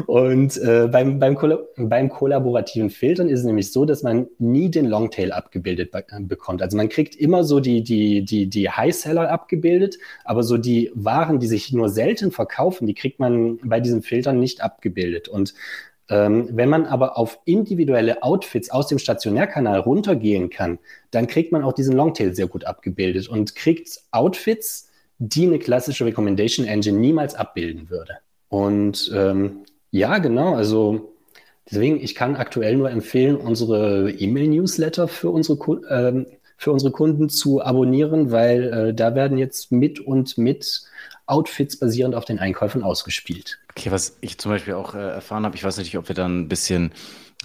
[0.05, 1.37] Und äh, beim, beim,
[1.77, 6.21] beim kollaborativen Filtern ist es nämlich so, dass man nie den Longtail abgebildet be äh,
[6.21, 6.61] bekommt.
[6.61, 11.39] Also man kriegt immer so die, die, die, die High-Seller abgebildet, aber so die Waren,
[11.39, 15.27] die sich nur selten verkaufen, die kriegt man bei diesen Filtern nicht abgebildet.
[15.27, 15.53] Und
[16.09, 20.79] wenn man aber auf individuelle Outfits aus dem Stationärkanal runtergehen kann,
[21.11, 26.05] dann kriegt man auch diesen Longtail sehr gut abgebildet und kriegt Outfits, die eine klassische
[26.05, 28.13] Recommendation Engine niemals abbilden würde.
[28.47, 31.13] Und ähm, ja, genau, also
[31.69, 35.57] deswegen, ich kann aktuell nur empfehlen, unsere E-Mail-Newsletter für unsere
[35.89, 36.25] ähm,
[36.59, 40.81] für unsere Kunden zu abonnieren, weil äh, da werden jetzt mit und mit
[41.29, 43.59] Outfits basierend auf den Einkäufen ausgespielt.
[43.71, 46.41] Okay, was ich zum Beispiel auch äh, erfahren habe, ich weiß nicht, ob wir dann
[46.41, 46.91] ein bisschen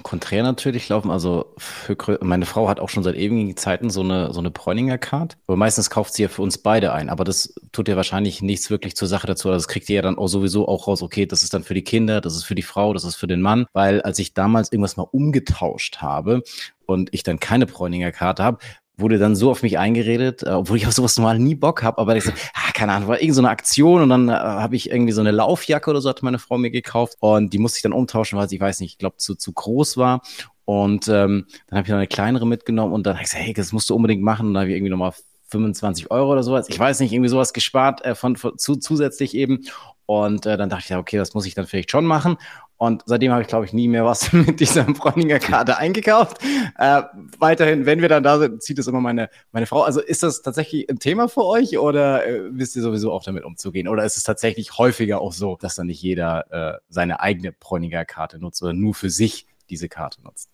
[0.02, 1.10] konträr natürlich laufen.
[1.10, 4.98] Also für, meine Frau hat auch schon seit ewigen Zeiten so eine, so eine Bräuninger
[4.98, 5.36] Card.
[5.46, 7.08] Aber meistens kauft sie ja für uns beide ein.
[7.08, 9.48] Aber das tut ja wahrscheinlich nichts wirklich zur Sache dazu.
[9.48, 11.02] Also das kriegt ihr ja dann auch sowieso auch raus.
[11.02, 13.28] Okay, das ist dann für die Kinder, das ist für die Frau, das ist für
[13.28, 13.66] den Mann.
[13.72, 16.42] Weil als ich damals irgendwas mal umgetauscht habe
[16.86, 18.58] und ich dann keine Bräuninger Karte habe,
[18.96, 21.98] wurde dann so auf mich eingeredet, äh, obwohl ich auf sowas normal nie Bock habe,
[21.98, 24.90] aber ich so, ah, keine Ahnung, war irgendeine so Aktion und dann äh, habe ich
[24.90, 27.82] irgendwie so eine Laufjacke oder so hat meine Frau mir gekauft und die musste ich
[27.82, 30.22] dann umtauschen, weil sie, ich weiß nicht, ich glaube, zu, zu groß war
[30.64, 33.54] und ähm, dann habe ich noch eine kleinere mitgenommen und dann habe ich gesagt, hey,
[33.54, 35.12] das musst du unbedingt machen und dann habe ich irgendwie nochmal
[35.48, 39.34] 25 Euro oder sowas, ich weiß nicht, irgendwie sowas gespart äh, von, von zu, zusätzlich
[39.34, 39.64] eben
[40.06, 42.36] und äh, dann dachte ich, ja, okay, das muss ich dann vielleicht schon machen.
[42.76, 46.38] Und seitdem habe ich, glaube ich, nie mehr was mit dieser Bräuninger Karte eingekauft.
[46.78, 47.02] Äh,
[47.38, 49.82] weiterhin, wenn wir dann da sind, zieht es immer meine, meine Frau.
[49.82, 53.44] Also ist das tatsächlich ein Thema für euch oder äh, wisst ihr sowieso auch damit
[53.44, 53.88] umzugehen?
[53.88, 58.04] Oder ist es tatsächlich häufiger auch so, dass dann nicht jeder äh, seine eigene Bräuninger
[58.04, 60.50] Karte nutzt oder nur für sich diese Karte nutzt?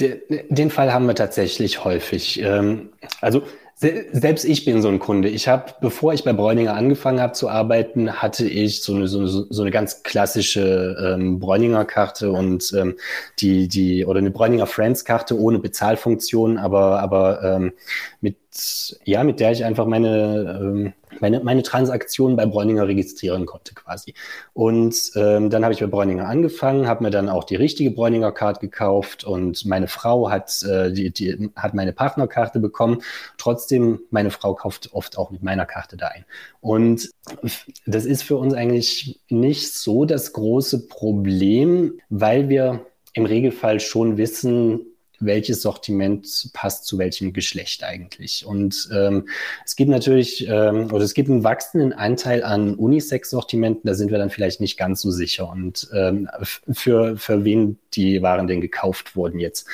[0.00, 2.40] Den, den Fall haben wir tatsächlich häufig.
[2.40, 3.42] Ähm, also
[4.12, 5.28] selbst ich bin so ein Kunde.
[5.28, 9.26] Ich habe, bevor ich bei Bräuninger angefangen habe zu arbeiten, hatte ich so eine, so,
[9.26, 12.96] so eine ganz klassische ähm, Bräuninger Karte und ähm,
[13.40, 17.72] die, die, oder eine Bräuninger Friends Karte ohne Bezahlfunktion, aber, aber ähm,
[18.20, 18.36] mit
[19.04, 24.14] ja, mit der ich einfach meine, ähm, meine, meine Transaktionen bei Bräuninger registrieren konnte quasi.
[24.52, 28.32] Und ähm, dann habe ich bei Bräuninger angefangen, habe mir dann auch die richtige Bräuninger
[28.32, 33.02] Card gekauft und meine Frau hat, äh, die, die, hat meine Partnerkarte bekommen.
[33.38, 36.24] Trotzdem, meine Frau kauft oft auch mit meiner Karte da ein.
[36.60, 37.10] Und
[37.86, 44.16] das ist für uns eigentlich nicht so das große Problem, weil wir im Regelfall schon
[44.16, 48.44] wissen, welches Sortiment passt zu welchem Geschlecht eigentlich.
[48.46, 49.28] Und ähm,
[49.64, 54.18] es gibt natürlich, ähm, oder es gibt einen wachsenden Anteil an Unisex-Sortimenten, da sind wir
[54.18, 55.48] dann vielleicht nicht ganz so sicher.
[55.48, 59.66] Und ähm, für, für wen die Waren denn gekauft wurden jetzt.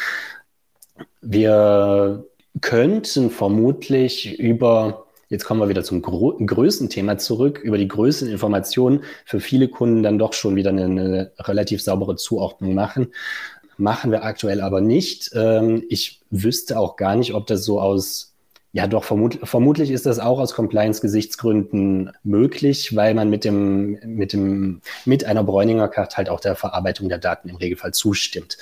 [1.21, 2.25] Wir
[2.61, 7.61] könnten vermutlich über Jetzt kommen wir wieder zum Gro Größenthema zurück.
[7.63, 12.75] Über die Größeninformationen für viele Kunden dann doch schon wieder eine, eine relativ saubere Zuordnung
[12.75, 13.13] machen
[13.81, 15.31] machen wir aktuell aber nicht.
[15.35, 18.35] Ähm, ich wüsste auch gar nicht, ob das so aus,
[18.73, 24.33] ja doch, vermut, vermutlich ist das auch aus Compliance-Gesichtsgründen möglich, weil man mit dem, mit
[24.33, 28.59] dem, mit einer Bräuninger Karte halt auch der Verarbeitung der Daten im Regelfall zustimmt.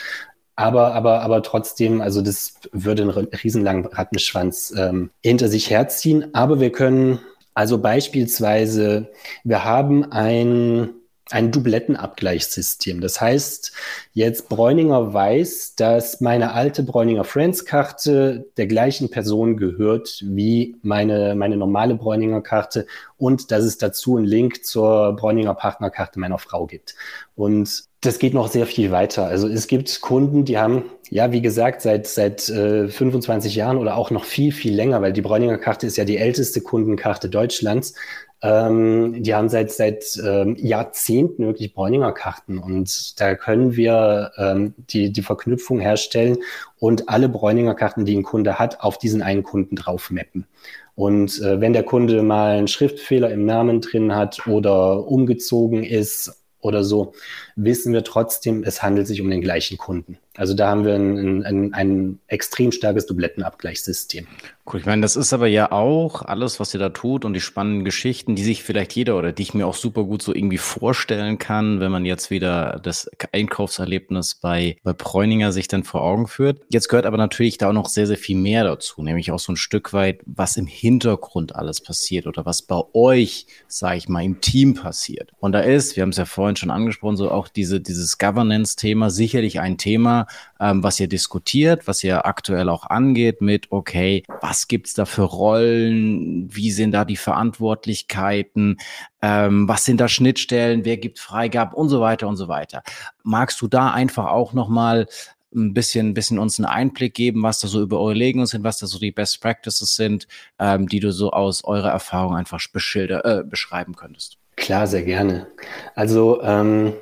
[0.57, 6.35] Aber, aber, aber trotzdem, also das würde einen riesenlangen Rattenschwanz ähm, hinter sich herziehen.
[6.35, 7.21] Aber wir können
[7.59, 9.11] also beispielsweise,
[9.43, 10.91] wir haben ein
[11.31, 13.01] ein Dublettenabgleichssystem.
[13.01, 13.73] Das heißt,
[14.15, 21.35] jetzt Bräuninger weiß, dass meine alte Bräuninger Friends Karte der gleichen Person gehört wie meine,
[21.35, 22.87] meine normale Bräuninger Karte
[23.19, 26.95] und dass es dazu einen Link zur Bräuninger Partnerkarte meiner Frau gibt.
[27.37, 29.27] Und das geht noch sehr viel weiter.
[29.27, 33.97] Also es gibt Kunden, die haben, ja, wie gesagt, seit, seit äh, 25 Jahren oder
[33.97, 37.95] auch noch viel, viel länger, weil die Bräuninger Karte ist ja die älteste Kundenkarte Deutschlands,
[38.43, 44.75] ähm, die haben seit, seit ähm, Jahrzehnten wirklich Bräuninger Karten und da können wir ähm,
[44.77, 46.39] die, die Verknüpfung herstellen
[46.79, 50.47] und alle Bräuninger Karten, die ein Kunde hat, auf diesen einen Kunden drauf mappen.
[50.95, 56.45] Und äh, wenn der Kunde mal einen Schriftfehler im Namen drin hat oder umgezogen ist
[56.61, 57.13] oder so,
[57.59, 60.19] wissen wir trotzdem, es handelt sich um den gleichen Kunden.
[60.39, 64.29] Also da haben wir ein, ein, ein extrem starkes Dublettenabgleichssystem.
[64.65, 67.41] Cool, ich meine, das ist aber ja auch alles, was ihr da tut und die
[67.41, 70.59] spannenden Geschichten, die sich vielleicht jeder oder die ich mir auch super gut so irgendwie
[70.59, 76.29] vorstellen kann, wenn man jetzt wieder das Einkaufserlebnis bei, bei Bräuninger sich dann vor Augen
[76.29, 76.61] führt.
[76.69, 79.53] Jetzt gehört aber natürlich da auch noch sehr, sehr viel mehr dazu, nämlich auch so
[79.53, 84.23] ein Stück weit, was im Hintergrund alles passiert oder was bei euch, sage ich mal,
[84.23, 85.33] im Team passiert.
[85.41, 89.11] Und da ist, wir haben es ja vorhin schon angesprochen, so auch diese, dieses Governance-Thema
[89.11, 90.27] sicherlich ein Thema,
[90.61, 95.23] ähm, was ihr diskutiert, was ihr aktuell auch angeht mit, okay, was gibt's da für
[95.23, 98.79] Rollen, wie sind da die Verantwortlichkeiten,
[99.23, 102.83] ähm, was sind da Schnittstellen, wer gibt Freigabe und so weiter und so weiter.
[103.23, 105.07] Magst du da einfach auch nochmal
[105.55, 108.79] ein bisschen, bisschen uns einen Einblick geben, was da so über eure Überlegungen sind, was
[108.79, 110.27] da so die Best Practices sind,
[110.59, 114.39] ähm, die du so aus eurer Erfahrung einfach beschilder, äh, beschreiben könntest.
[114.57, 115.47] Klar, sehr gerne.
[115.95, 116.93] Also ähm,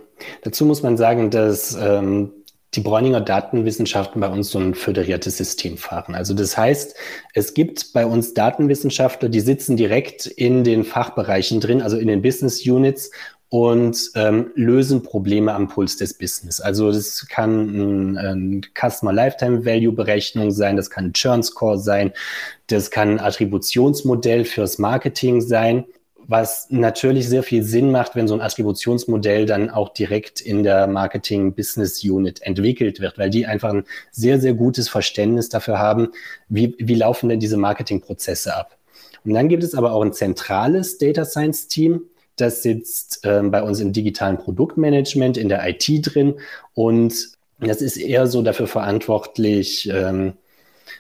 [0.42, 2.33] dazu muss man sagen, dass ähm,
[2.74, 6.14] die Bräuninger Datenwissenschaften bei uns so ein föderiertes System fahren.
[6.14, 6.94] Also das heißt,
[7.33, 12.22] es gibt bei uns Datenwissenschaftler, die sitzen direkt in den Fachbereichen drin, also in den
[12.22, 13.11] Business Units
[13.48, 16.61] und ähm, lösen Probleme am Puls des Business.
[16.61, 21.79] Also das kann ein, ein Customer Lifetime Value Berechnung sein, das kann ein Churn Score
[21.79, 22.12] sein,
[22.66, 25.85] das kann ein Attributionsmodell fürs Marketing sein
[26.29, 30.87] was natürlich sehr viel Sinn macht, wenn so ein Attributionsmodell dann auch direkt in der
[30.87, 36.09] Marketing Business Unit entwickelt wird, weil die einfach ein sehr, sehr gutes Verständnis dafür haben,
[36.49, 38.77] wie, wie laufen denn diese Marketingprozesse ab.
[39.25, 42.03] Und dann gibt es aber auch ein zentrales Data Science Team,
[42.37, 46.35] das sitzt ähm, bei uns im digitalen Produktmanagement, in der IT drin
[46.75, 47.15] und
[47.61, 50.35] das ist eher so dafür verantwortlich, ähm,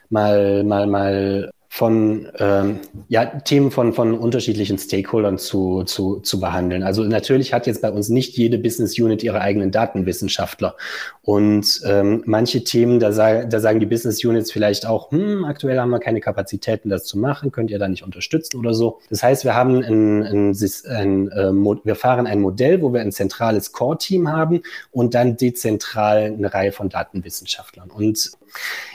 [0.08, 6.82] mal, mal, mal von ähm, ja, Themen von, von unterschiedlichen Stakeholdern zu, zu, zu behandeln.
[6.82, 10.74] Also natürlich hat jetzt bei uns nicht jede Business Unit ihre eigenen Datenwissenschaftler.
[11.20, 15.90] Und ähm, manche Themen, da, da sagen die Business Units vielleicht auch, hm, aktuell haben
[15.90, 19.00] wir keine Kapazitäten, das zu machen, könnt ihr da nicht unterstützen oder so.
[19.10, 23.02] Das heißt, wir haben ein, ein, ein, ein äh, wir fahren ein Modell, wo wir
[23.02, 24.62] ein zentrales Core-Team haben
[24.92, 27.90] und dann dezentral eine Reihe von Datenwissenschaftlern.
[27.90, 28.30] Und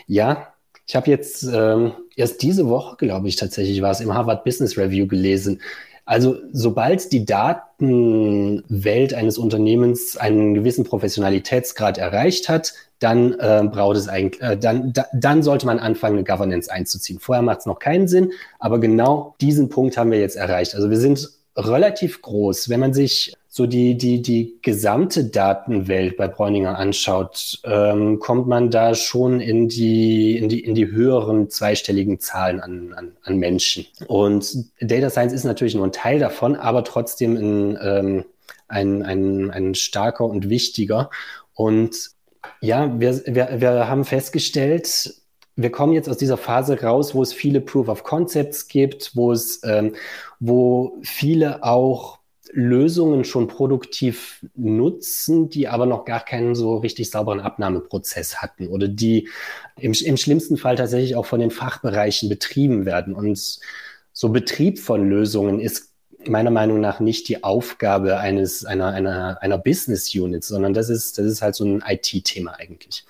[0.08, 0.51] ja,
[0.92, 4.78] ich habe jetzt ähm, erst diese Woche, glaube ich, tatsächlich war es im Harvard Business
[4.78, 5.62] Review gelesen.
[6.04, 14.10] Also sobald die Datenwelt eines Unternehmens einen gewissen Professionalitätsgrad erreicht hat, dann äh, braucht es
[14.10, 17.20] eigentlich, äh, dann, da, dann sollte man anfangen, eine Governance einzuziehen.
[17.22, 20.76] Vorher macht es noch keinen Sinn, aber genau diesen Punkt haben wir jetzt erreicht.
[20.76, 21.26] Also wir sind
[21.56, 22.68] relativ groß.
[22.68, 28.72] Wenn man sich so die, die, die gesamte Datenwelt bei Bräuninger anschaut, ähm, kommt man
[28.72, 33.86] da schon in die, in die, in die höheren zweistelligen Zahlen an, an, an Menschen.
[34.08, 38.26] Und Data Science ist natürlich nur ein Teil davon, aber trotzdem ein, ähm,
[38.70, 41.10] ein, ein, ein starker und wichtiger.
[41.54, 42.12] Und
[42.62, 45.14] ja, wir, wir, wir haben festgestellt,
[45.58, 49.34] wir kommen jetzt aus dieser Phase raus, wo es viele Proof of Concepts gibt, wo
[49.34, 49.94] es, ähm,
[50.40, 52.21] wo viele auch
[52.54, 58.88] Lösungen schon produktiv nutzen, die aber noch gar keinen so richtig sauberen Abnahmeprozess hatten oder
[58.88, 59.30] die
[59.78, 63.14] im, im schlimmsten Fall tatsächlich auch von den Fachbereichen betrieben werden.
[63.16, 63.60] Und
[64.14, 65.92] so Betrieb von Lösungen ist
[66.28, 71.18] meiner Meinung nach nicht die Aufgabe eines, einer, einer, einer Business Unit, sondern das ist,
[71.18, 73.06] das ist halt so ein IT-Thema eigentlich.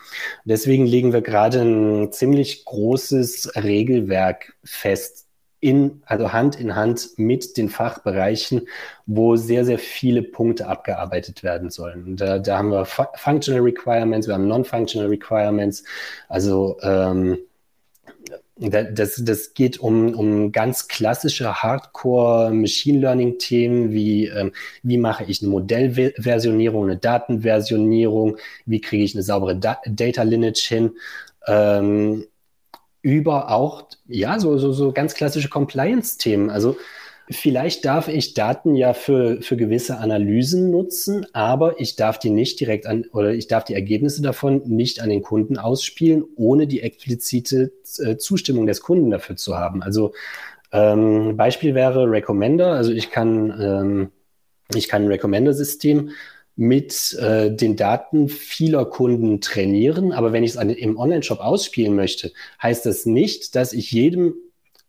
[0.45, 5.25] Deswegen legen wir gerade ein ziemlich großes Regelwerk fest,
[5.62, 8.67] in, also Hand in Hand mit den Fachbereichen,
[9.06, 12.17] wo sehr, sehr viele Punkte abgearbeitet werden sollen.
[12.17, 15.84] Da, da haben wir Functional Requirements, wir haben Non-Functional Requirements,
[16.28, 17.38] also ähm,
[18.58, 24.52] das, das geht um, um ganz klassische Hardcore-Machine Learning-Themen, wie ähm,
[24.84, 30.67] wie mache ich eine Modellversionierung, eine Datenversionierung, wie kriege ich eine saubere da Data Lineage
[30.67, 30.91] hin.
[31.47, 32.28] Ähm,
[33.02, 36.50] über auch, ja, so, so, so ganz klassische Compliance-Themen.
[36.50, 36.78] Also
[37.30, 42.60] vielleicht darf ich Daten ja für, für gewisse Analysen nutzen, aber ich darf die nicht
[42.60, 46.82] direkt an oder ich darf die Ergebnisse davon nicht an den Kunden ausspielen, ohne die
[46.82, 49.82] explizite äh, Zustimmung des Kunden dafür zu haben.
[49.82, 50.14] Also
[50.72, 52.74] ähm, Beispiel wäre Recommender.
[52.74, 54.12] Also ich kann, ähm,
[54.76, 56.12] ich kann ein Recommender-System
[56.56, 60.12] mit äh, den Daten vieler Kunden trainieren.
[60.12, 64.36] Aber wenn ich es im Online-Shop ausspielen möchte, heißt das nicht, dass ich jedem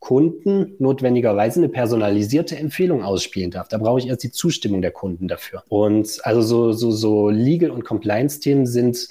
[0.03, 3.69] Kunden notwendigerweise eine personalisierte Empfehlung ausspielen darf.
[3.69, 5.63] Da brauche ich erst die Zustimmung der Kunden dafür.
[5.69, 9.07] Und also so, so, so Legal- und Compliance-Themen sind,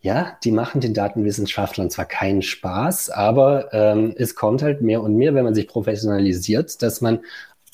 [0.00, 5.14] ja, die machen den Datenwissenschaftlern zwar keinen Spaß, aber ähm, es kommt halt mehr und
[5.14, 7.20] mehr, wenn man sich professionalisiert, dass man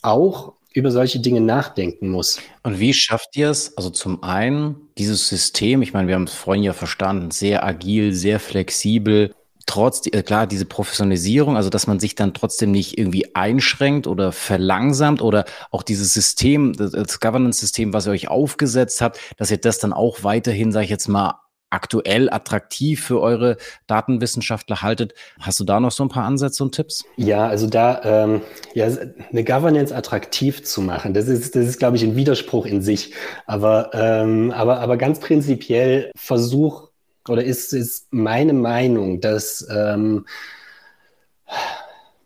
[0.02, 2.40] auch über solche Dinge nachdenken muss.
[2.62, 3.76] Und wie schafft ihr es?
[3.76, 8.12] Also zum einen dieses System, ich meine, wir haben es vorhin ja verstanden, sehr agil,
[8.14, 9.34] sehr flexibel,
[9.66, 14.32] trotz, äh, klar, diese Professionalisierung, also dass man sich dann trotzdem nicht irgendwie einschränkt oder
[14.32, 19.78] verlangsamt oder auch dieses System, das Governance-System, was ihr euch aufgesetzt habt, dass ihr das
[19.78, 21.34] dann auch weiterhin, sage ich jetzt mal,
[21.70, 23.56] aktuell attraktiv für eure
[23.86, 25.14] Datenwissenschaftler haltet.
[25.40, 27.04] Hast du da noch so ein paar Ansätze und Tipps?
[27.16, 28.42] Ja, also da ähm,
[28.74, 28.88] ja,
[29.30, 33.14] eine Governance attraktiv zu machen, das ist, das ist, glaube ich, ein Widerspruch in sich.
[33.46, 36.90] Aber, ähm, aber, aber ganz prinzipiell Versuch
[37.28, 40.26] oder ist, ist meine Meinung, dass ähm,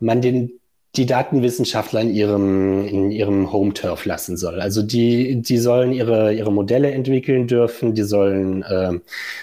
[0.00, 0.60] man den
[0.96, 4.60] die Datenwissenschaftler in ihrem, in ihrem Home-Turf lassen soll.
[4.60, 8.92] Also die, die sollen ihre, ihre Modelle entwickeln dürfen, die sollen, äh,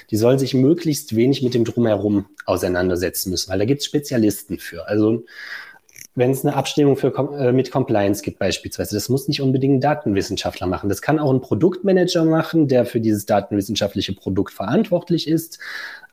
[0.10, 4.60] die sollen sich möglichst wenig mit dem Drumherum auseinandersetzen müssen, weil da gibt es Spezialisten
[4.60, 4.88] für.
[4.88, 5.26] Also
[6.16, 9.82] wenn es eine Abstimmung für, äh, mit Compliance gibt beispielsweise, das muss nicht unbedingt ein
[9.82, 10.88] Datenwissenschaftler machen.
[10.88, 15.60] Das kann auch ein Produktmanager machen, der für dieses datenwissenschaftliche Produkt verantwortlich ist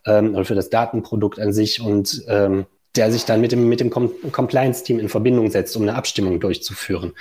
[0.05, 2.66] ähm, oder für das Datenprodukt an sich und ähm,
[2.99, 6.41] der sich dann mit dem, mit dem Com Compliance-Team in Verbindung setzt, um eine Abstimmung
[6.41, 7.13] durchzuführen.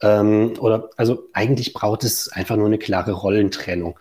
[0.00, 3.98] Ähm, oder also eigentlich braucht es einfach nur eine klare Rollentrennung.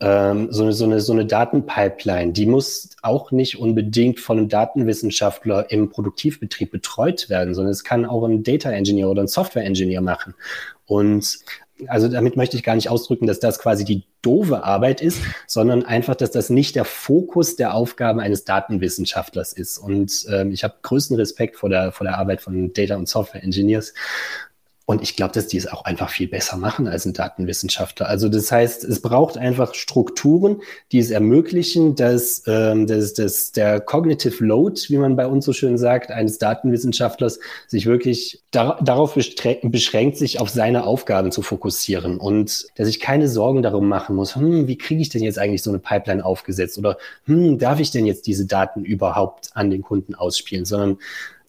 [0.00, 4.48] Ähm, so, eine, so, eine, so eine Datenpipeline, die muss auch nicht unbedingt von einem
[4.48, 9.64] Datenwissenschaftler im Produktivbetrieb betreut werden, sondern es kann auch ein Data Engineer oder ein Software
[9.64, 10.34] Engineer machen.
[10.86, 11.38] Und
[11.86, 15.84] also damit möchte ich gar nicht ausdrücken, dass das quasi die doofe Arbeit ist, sondern
[15.84, 19.78] einfach, dass das nicht der Fokus der Aufgaben eines Datenwissenschaftlers ist.
[19.78, 23.44] Und ähm, ich habe größten Respekt vor der, vor der Arbeit von Data- und Software
[23.44, 23.94] Engineers.
[24.88, 28.08] Und ich glaube, dass die es auch einfach viel besser machen als ein Datenwissenschaftler.
[28.08, 33.80] Also das heißt, es braucht einfach Strukturen, die es ermöglichen, dass, ähm, dass, dass der
[33.80, 39.12] Cognitive Load, wie man bei uns so schön sagt, eines Datenwissenschaftlers sich wirklich dar darauf
[39.12, 44.36] beschränkt, sich auf seine Aufgaben zu fokussieren und dass ich keine Sorgen darum machen muss,
[44.36, 47.90] hm, wie kriege ich denn jetzt eigentlich so eine Pipeline aufgesetzt oder hm, darf ich
[47.90, 50.96] denn jetzt diese Daten überhaupt an den Kunden ausspielen, sondern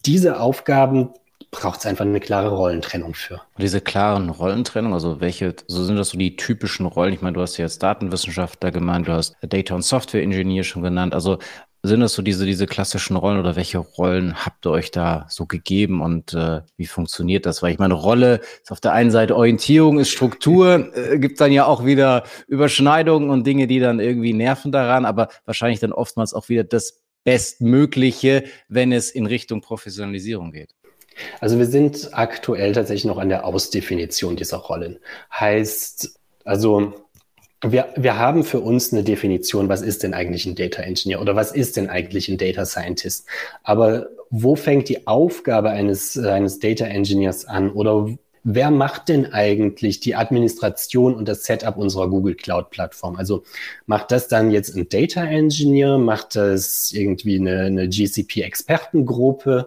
[0.04, 1.10] diese Aufgaben
[1.50, 3.34] braucht es einfach eine klare Rollentrennung für.
[3.34, 7.12] Und diese klaren Rollentrennung, also welche, so sind das so die typischen Rollen?
[7.12, 11.12] Ich meine, du hast ja jetzt Datenwissenschaftler gemeint, du hast Data- und Software-Engineer schon genannt.
[11.12, 11.38] Also
[11.82, 15.46] sind das so diese, diese klassischen Rollen oder welche Rollen habt ihr euch da so
[15.46, 17.62] gegeben und äh, wie funktioniert das?
[17.62, 21.52] Weil ich meine, Rolle ist auf der einen Seite Orientierung, ist Struktur, äh, gibt dann
[21.52, 26.34] ja auch wieder Überschneidungen und Dinge, die dann irgendwie nerven daran, aber wahrscheinlich dann oftmals
[26.34, 30.74] auch wieder das Bestmögliche, wenn es in Richtung Professionalisierung geht.
[31.40, 34.98] Also wir sind aktuell tatsächlich noch an der Ausdefinition dieser Rollen.
[35.32, 36.94] Heißt, also
[37.62, 41.36] wir, wir haben für uns eine Definition, was ist denn eigentlich ein Data Engineer oder
[41.36, 43.26] was ist denn eigentlich ein Data Scientist?
[43.62, 48.08] Aber wo fängt die Aufgabe eines, eines Data Engineers an oder
[48.44, 53.16] wer macht denn eigentlich die Administration und das Setup unserer Google Cloud Plattform?
[53.16, 53.42] Also
[53.86, 55.98] macht das dann jetzt ein Data Engineer?
[55.98, 59.66] Macht das irgendwie eine, eine GCP Expertengruppe?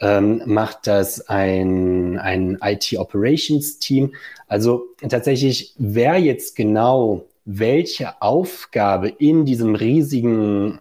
[0.00, 4.14] Ähm, macht das ein, ein IT-Operations-Team.
[4.46, 10.80] Also tatsächlich, wer jetzt genau welche Aufgabe in diesem riesigen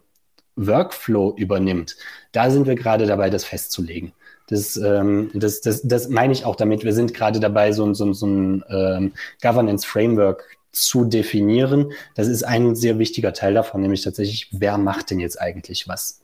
[0.56, 1.96] Workflow übernimmt,
[2.32, 4.14] da sind wir gerade dabei, das festzulegen.
[4.48, 6.84] Das, ähm, das, das, das meine ich auch damit.
[6.84, 11.94] Wir sind gerade dabei, so, so, so ein ähm, Governance-Framework zu definieren.
[12.16, 16.22] Das ist ein sehr wichtiger Teil davon, nämlich tatsächlich, wer macht denn jetzt eigentlich was?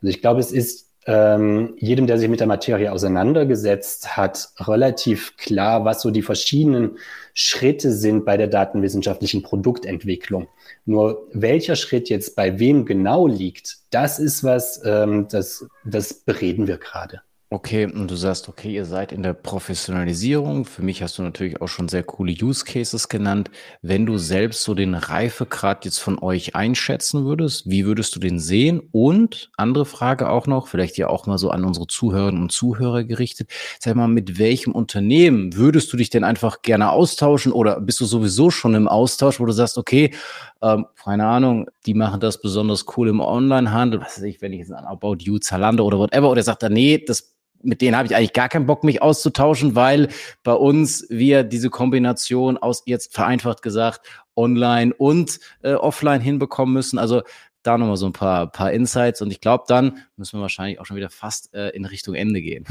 [0.00, 5.36] Also ich glaube, es ist ähm, jedem, der sich mit der Materie auseinandergesetzt hat, relativ
[5.36, 6.98] klar, was so die verschiedenen
[7.32, 10.48] Schritte sind bei der datenwissenschaftlichen Produktentwicklung.
[10.84, 16.66] Nur welcher Schritt jetzt bei wem genau liegt, das ist was, ähm, das, das bereden
[16.66, 17.22] wir gerade.
[17.52, 20.64] Okay, und du sagst, okay, ihr seid in der Professionalisierung.
[20.64, 23.50] Für mich hast du natürlich auch schon sehr coole Use Cases genannt.
[23.82, 28.38] Wenn du selbst so den Reifegrad jetzt von euch einschätzen würdest, wie würdest du den
[28.38, 28.80] sehen?
[28.92, 33.02] Und andere Frage auch noch, vielleicht ja auch mal so an unsere Zuhörerinnen und Zuhörer
[33.02, 33.50] gerichtet.
[33.80, 38.04] Sag mal, mit welchem Unternehmen würdest du dich denn einfach gerne austauschen oder bist du
[38.04, 40.14] sowieso schon im Austausch, wo du sagst, okay,
[40.62, 44.60] ähm, keine Ahnung, die machen das besonders cool im Onlinehandel, was weiß ich, wenn ich
[44.60, 48.06] jetzt an About You, Zalando oder whatever, oder sagt er, nee, das mit denen habe
[48.06, 50.08] ich eigentlich gar keinen Bock, mich auszutauschen, weil
[50.42, 54.06] bei uns wir diese Kombination aus jetzt vereinfacht gesagt
[54.36, 56.98] online und äh, offline hinbekommen müssen.
[56.98, 57.22] Also
[57.62, 60.86] da nochmal so ein paar, paar Insights und ich glaube, dann müssen wir wahrscheinlich auch
[60.86, 62.64] schon wieder fast äh, in Richtung Ende gehen.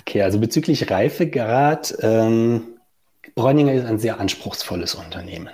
[0.00, 2.62] Okay, also bezüglich Reifegrad, ähm,
[3.34, 5.50] Bräuninger ist ein sehr anspruchsvolles Unternehmen.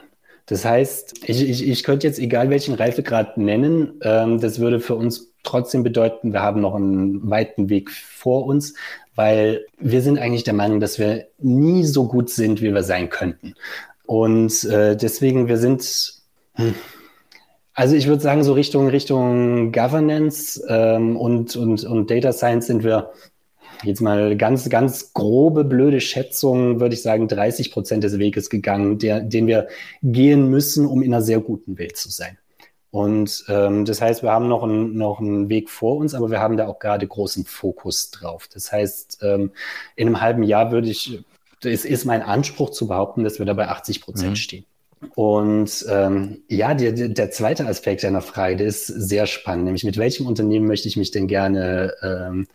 [0.46, 4.94] Das heißt, ich, ich, ich könnte jetzt egal welchen Reifegrad nennen, ähm, das würde für
[4.94, 8.74] uns trotzdem bedeuten, wir haben noch einen weiten Weg vor uns,
[9.14, 13.10] weil wir sind eigentlich der Meinung, dass wir nie so gut sind, wie wir sein
[13.10, 13.54] könnten.
[14.06, 16.14] Und äh, deswegen, wir sind,
[16.54, 16.74] hm,
[17.74, 22.84] also ich würde sagen, so Richtung, Richtung Governance ähm, und, und, und Data Science sind
[22.84, 23.12] wir
[23.82, 28.98] jetzt mal ganz, ganz grobe, blöde Schätzung, würde ich sagen, 30 Prozent des Weges gegangen,
[28.98, 29.68] der, den wir
[30.02, 32.38] gehen müssen, um in einer sehr guten Welt zu sein.
[32.92, 36.40] Und ähm, das heißt, wir haben noch, ein, noch einen Weg vor uns, aber wir
[36.40, 38.48] haben da auch gerade großen Fokus drauf.
[38.52, 39.50] Das heißt, ähm,
[39.96, 41.24] in einem halben Jahr würde ich,
[41.64, 44.36] es ist mein Anspruch zu behaupten, dass wir da bei 80 Prozent mhm.
[44.36, 44.64] stehen.
[45.14, 49.96] Und ähm, ja, der, der zweite Aspekt deiner Frage, der ist sehr spannend, nämlich mit
[49.96, 52.46] welchem Unternehmen möchte ich mich denn gerne ähm,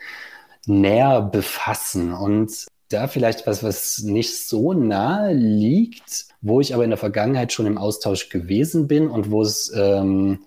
[0.68, 2.14] näher befassen?
[2.14, 7.52] Und da vielleicht was, was nicht so nahe liegt, wo ich aber in der Vergangenheit
[7.52, 10.40] schon im Austausch gewesen bin und wo es, ähm,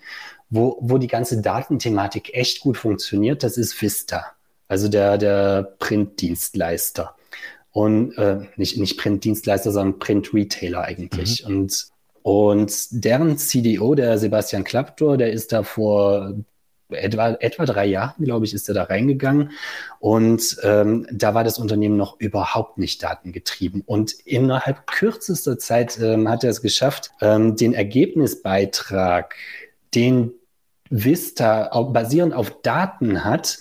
[0.49, 4.27] wo, wo die ganze Datenthematik echt gut funktioniert, das ist Vista,
[4.69, 7.15] also der, der Printdienstleister.
[7.73, 11.47] Und äh, nicht, nicht Printdienstleister, sondern Print-Retailer eigentlich.
[11.47, 11.55] Mhm.
[11.55, 11.87] Und,
[12.23, 16.35] und deren CDO, der Sebastian Klaptor, der ist da vor
[16.93, 19.51] etwa, etwa drei Jahren, glaube ich, ist er da reingegangen.
[19.99, 23.83] Und ähm, da war das Unternehmen noch überhaupt nicht datengetrieben.
[23.85, 29.35] Und innerhalb kürzester Zeit ähm, hat er es geschafft, ähm, den Ergebnisbeitrag,
[29.95, 30.33] den
[30.91, 33.59] Vista basierend auf Daten hat,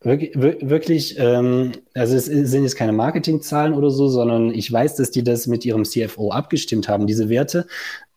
[0.00, 5.10] wirklich, wirklich ähm, also es sind jetzt keine Marketingzahlen oder so, sondern ich weiß, dass
[5.10, 7.66] die das mit ihrem CFO abgestimmt haben, diese Werte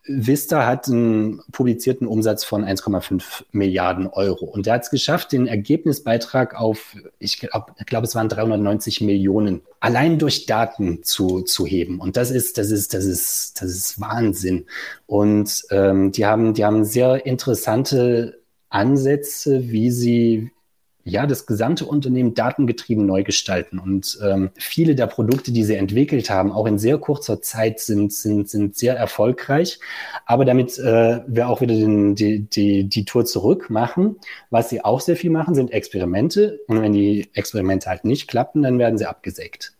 [0.07, 5.47] Vista hat einen publizierten Umsatz von 1,5 Milliarden Euro und der hat es geschafft, den
[5.47, 11.99] Ergebnisbeitrag auf, ich glaube, glaub, es waren 390 Millionen allein durch Daten zu, zu heben.
[11.99, 14.65] Und das ist, das ist, das ist, das ist Wahnsinn.
[15.07, 18.39] Und ähm, die haben, die haben sehr interessante
[18.69, 20.51] Ansätze, wie sie,
[21.07, 23.77] ja, das gesamte Unternehmen datengetrieben neu gestalten.
[23.77, 28.11] Und ähm, viele der Produkte, die sie entwickelt haben, auch in sehr kurzer Zeit, sind,
[28.11, 29.79] sind, sind sehr erfolgreich.
[30.25, 34.15] Aber damit äh, wir auch wieder den, die, die, die Tour zurück machen,
[34.49, 36.59] was sie auch sehr viel machen, sind Experimente.
[36.67, 39.75] Und wenn die Experimente halt nicht klappen, dann werden sie abgesägt.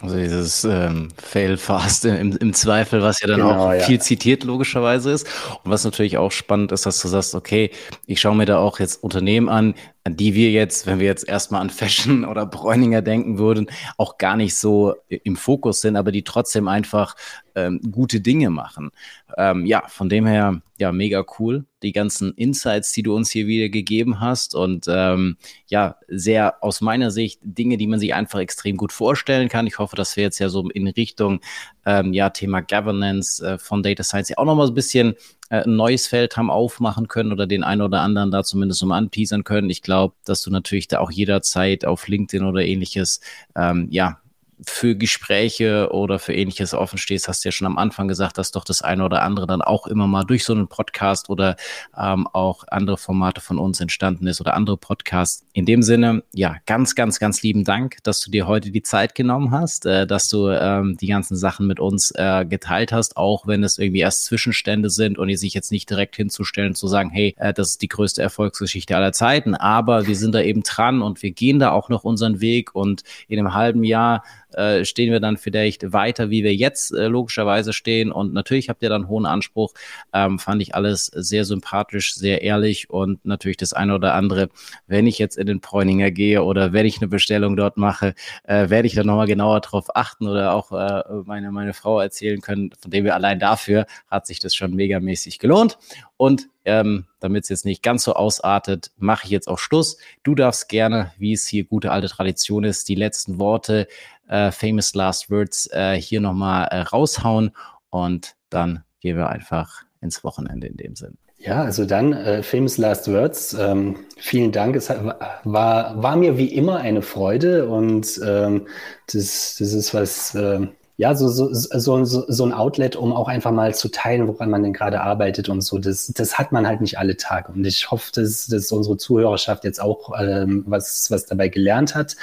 [0.00, 3.80] Also dieses ähm, Fail fast im, im Zweifel, was ja dann genau, auch ja.
[3.80, 5.26] viel zitiert logischerweise ist.
[5.64, 7.70] Und was natürlich auch spannend ist, dass du sagst, okay,
[8.06, 9.74] ich schaue mir da auch jetzt Unternehmen an,
[10.08, 14.16] an die wir jetzt, wenn wir jetzt erstmal an Fashion oder Bräuninger denken würden, auch
[14.16, 17.14] gar nicht so im Fokus sind, aber die trotzdem einfach
[17.54, 18.90] ähm, gute Dinge machen.
[19.36, 21.66] Ähm, ja, von dem her, ja, mega cool.
[21.82, 25.36] Die ganzen Insights, die du uns hier wieder gegeben hast und ähm,
[25.66, 29.66] ja, sehr aus meiner Sicht Dinge, die man sich einfach extrem gut vorstellen kann.
[29.66, 31.40] Ich hoffe, dass wir jetzt ja so in Richtung
[31.84, 35.16] ähm, ja, Thema Governance äh, von Data Science ja auch nochmal ein bisschen äh,
[35.50, 39.44] ein neues Feld haben aufmachen können oder den einen oder anderen da zumindest um anteasern
[39.44, 39.70] können.
[39.70, 43.20] Ich glaube, dass du natürlich da auch jederzeit auf LinkedIn oder ähnliches,
[43.56, 44.20] ähm, ja,
[44.66, 48.50] für Gespräche oder für ähnliches offen stehst, hast du ja schon am Anfang gesagt, dass
[48.50, 51.56] doch das eine oder andere dann auch immer mal durch so einen Podcast oder
[51.96, 55.44] ähm, auch andere Formate von uns entstanden ist oder andere Podcasts.
[55.52, 59.14] In dem Sinne, ja, ganz, ganz, ganz lieben Dank, dass du dir heute die Zeit
[59.14, 63.46] genommen hast, äh, dass du ähm, die ganzen Sachen mit uns äh, geteilt hast, auch
[63.46, 67.10] wenn es irgendwie erst Zwischenstände sind und ihr sich jetzt nicht direkt hinzustellen zu sagen,
[67.10, 71.02] hey, äh, das ist die größte Erfolgsgeschichte aller Zeiten, aber wir sind da eben dran
[71.02, 74.22] und wir gehen da auch noch unseren Weg und in einem halben Jahr
[74.54, 78.10] äh, stehen wir dann vielleicht weiter, wie wir jetzt äh, logischerweise stehen.
[78.10, 79.74] Und natürlich habt ihr dann hohen Anspruch.
[80.12, 84.48] Ähm, fand ich alles sehr sympathisch, sehr ehrlich und natürlich das eine oder andere,
[84.86, 88.70] wenn ich jetzt in den Bräuninger gehe oder wenn ich eine Bestellung dort mache, äh,
[88.70, 92.70] werde ich dann nochmal genauer drauf achten oder auch äh, meine, meine Frau erzählen können,
[92.80, 95.78] von dem wir allein dafür hat sich das schon megamäßig gelohnt.
[96.16, 99.96] Und ähm, damit es jetzt nicht ganz so ausartet, mache ich jetzt auch Schluss.
[100.22, 103.88] Du darfst gerne, wie es hier gute alte Tradition ist, die letzten Worte
[104.28, 107.52] äh, Famous Last Words äh, hier nochmal äh, raushauen
[107.90, 111.16] und dann gehen wir einfach ins Wochenende in dem Sinn.
[111.40, 113.54] Ja, also dann äh, Famous Last Words.
[113.54, 114.74] Ähm, vielen Dank.
[114.74, 118.66] Es war, war mir wie immer eine Freude und ähm,
[119.12, 120.66] das, das ist was, äh,
[120.96, 124.64] ja, so, so, so, so, ein Outlet, um auch einfach mal zu teilen, woran man
[124.64, 125.78] denn gerade arbeitet und so.
[125.78, 127.52] Das, das hat man halt nicht alle Tage.
[127.52, 132.16] Und ich hoffe, dass, dass unsere Zuhörerschaft jetzt auch ähm, was, was dabei gelernt hat.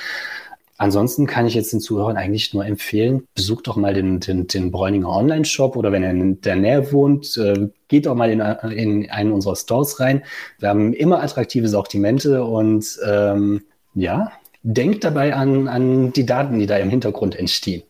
[0.77, 4.71] Ansonsten kann ich jetzt den Zuhörern eigentlich nur empfehlen, besucht doch mal den, den, den
[4.71, 9.09] Bräuninger Online-Shop oder wenn ihr in der Nähe wohnt, äh, geht doch mal in, in
[9.09, 10.23] einen unserer Stores rein.
[10.59, 13.61] Wir haben immer attraktive Sortimente und ähm,
[13.93, 14.31] ja,
[14.63, 17.83] denkt dabei an, an die Daten, die da im Hintergrund entstehen.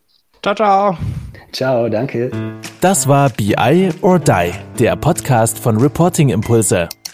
[0.43, 0.97] Ciao, ciao.
[1.51, 2.29] Ciao, danke.
[2.81, 6.87] Das war BI or Die, der Podcast von Reporting Impulse.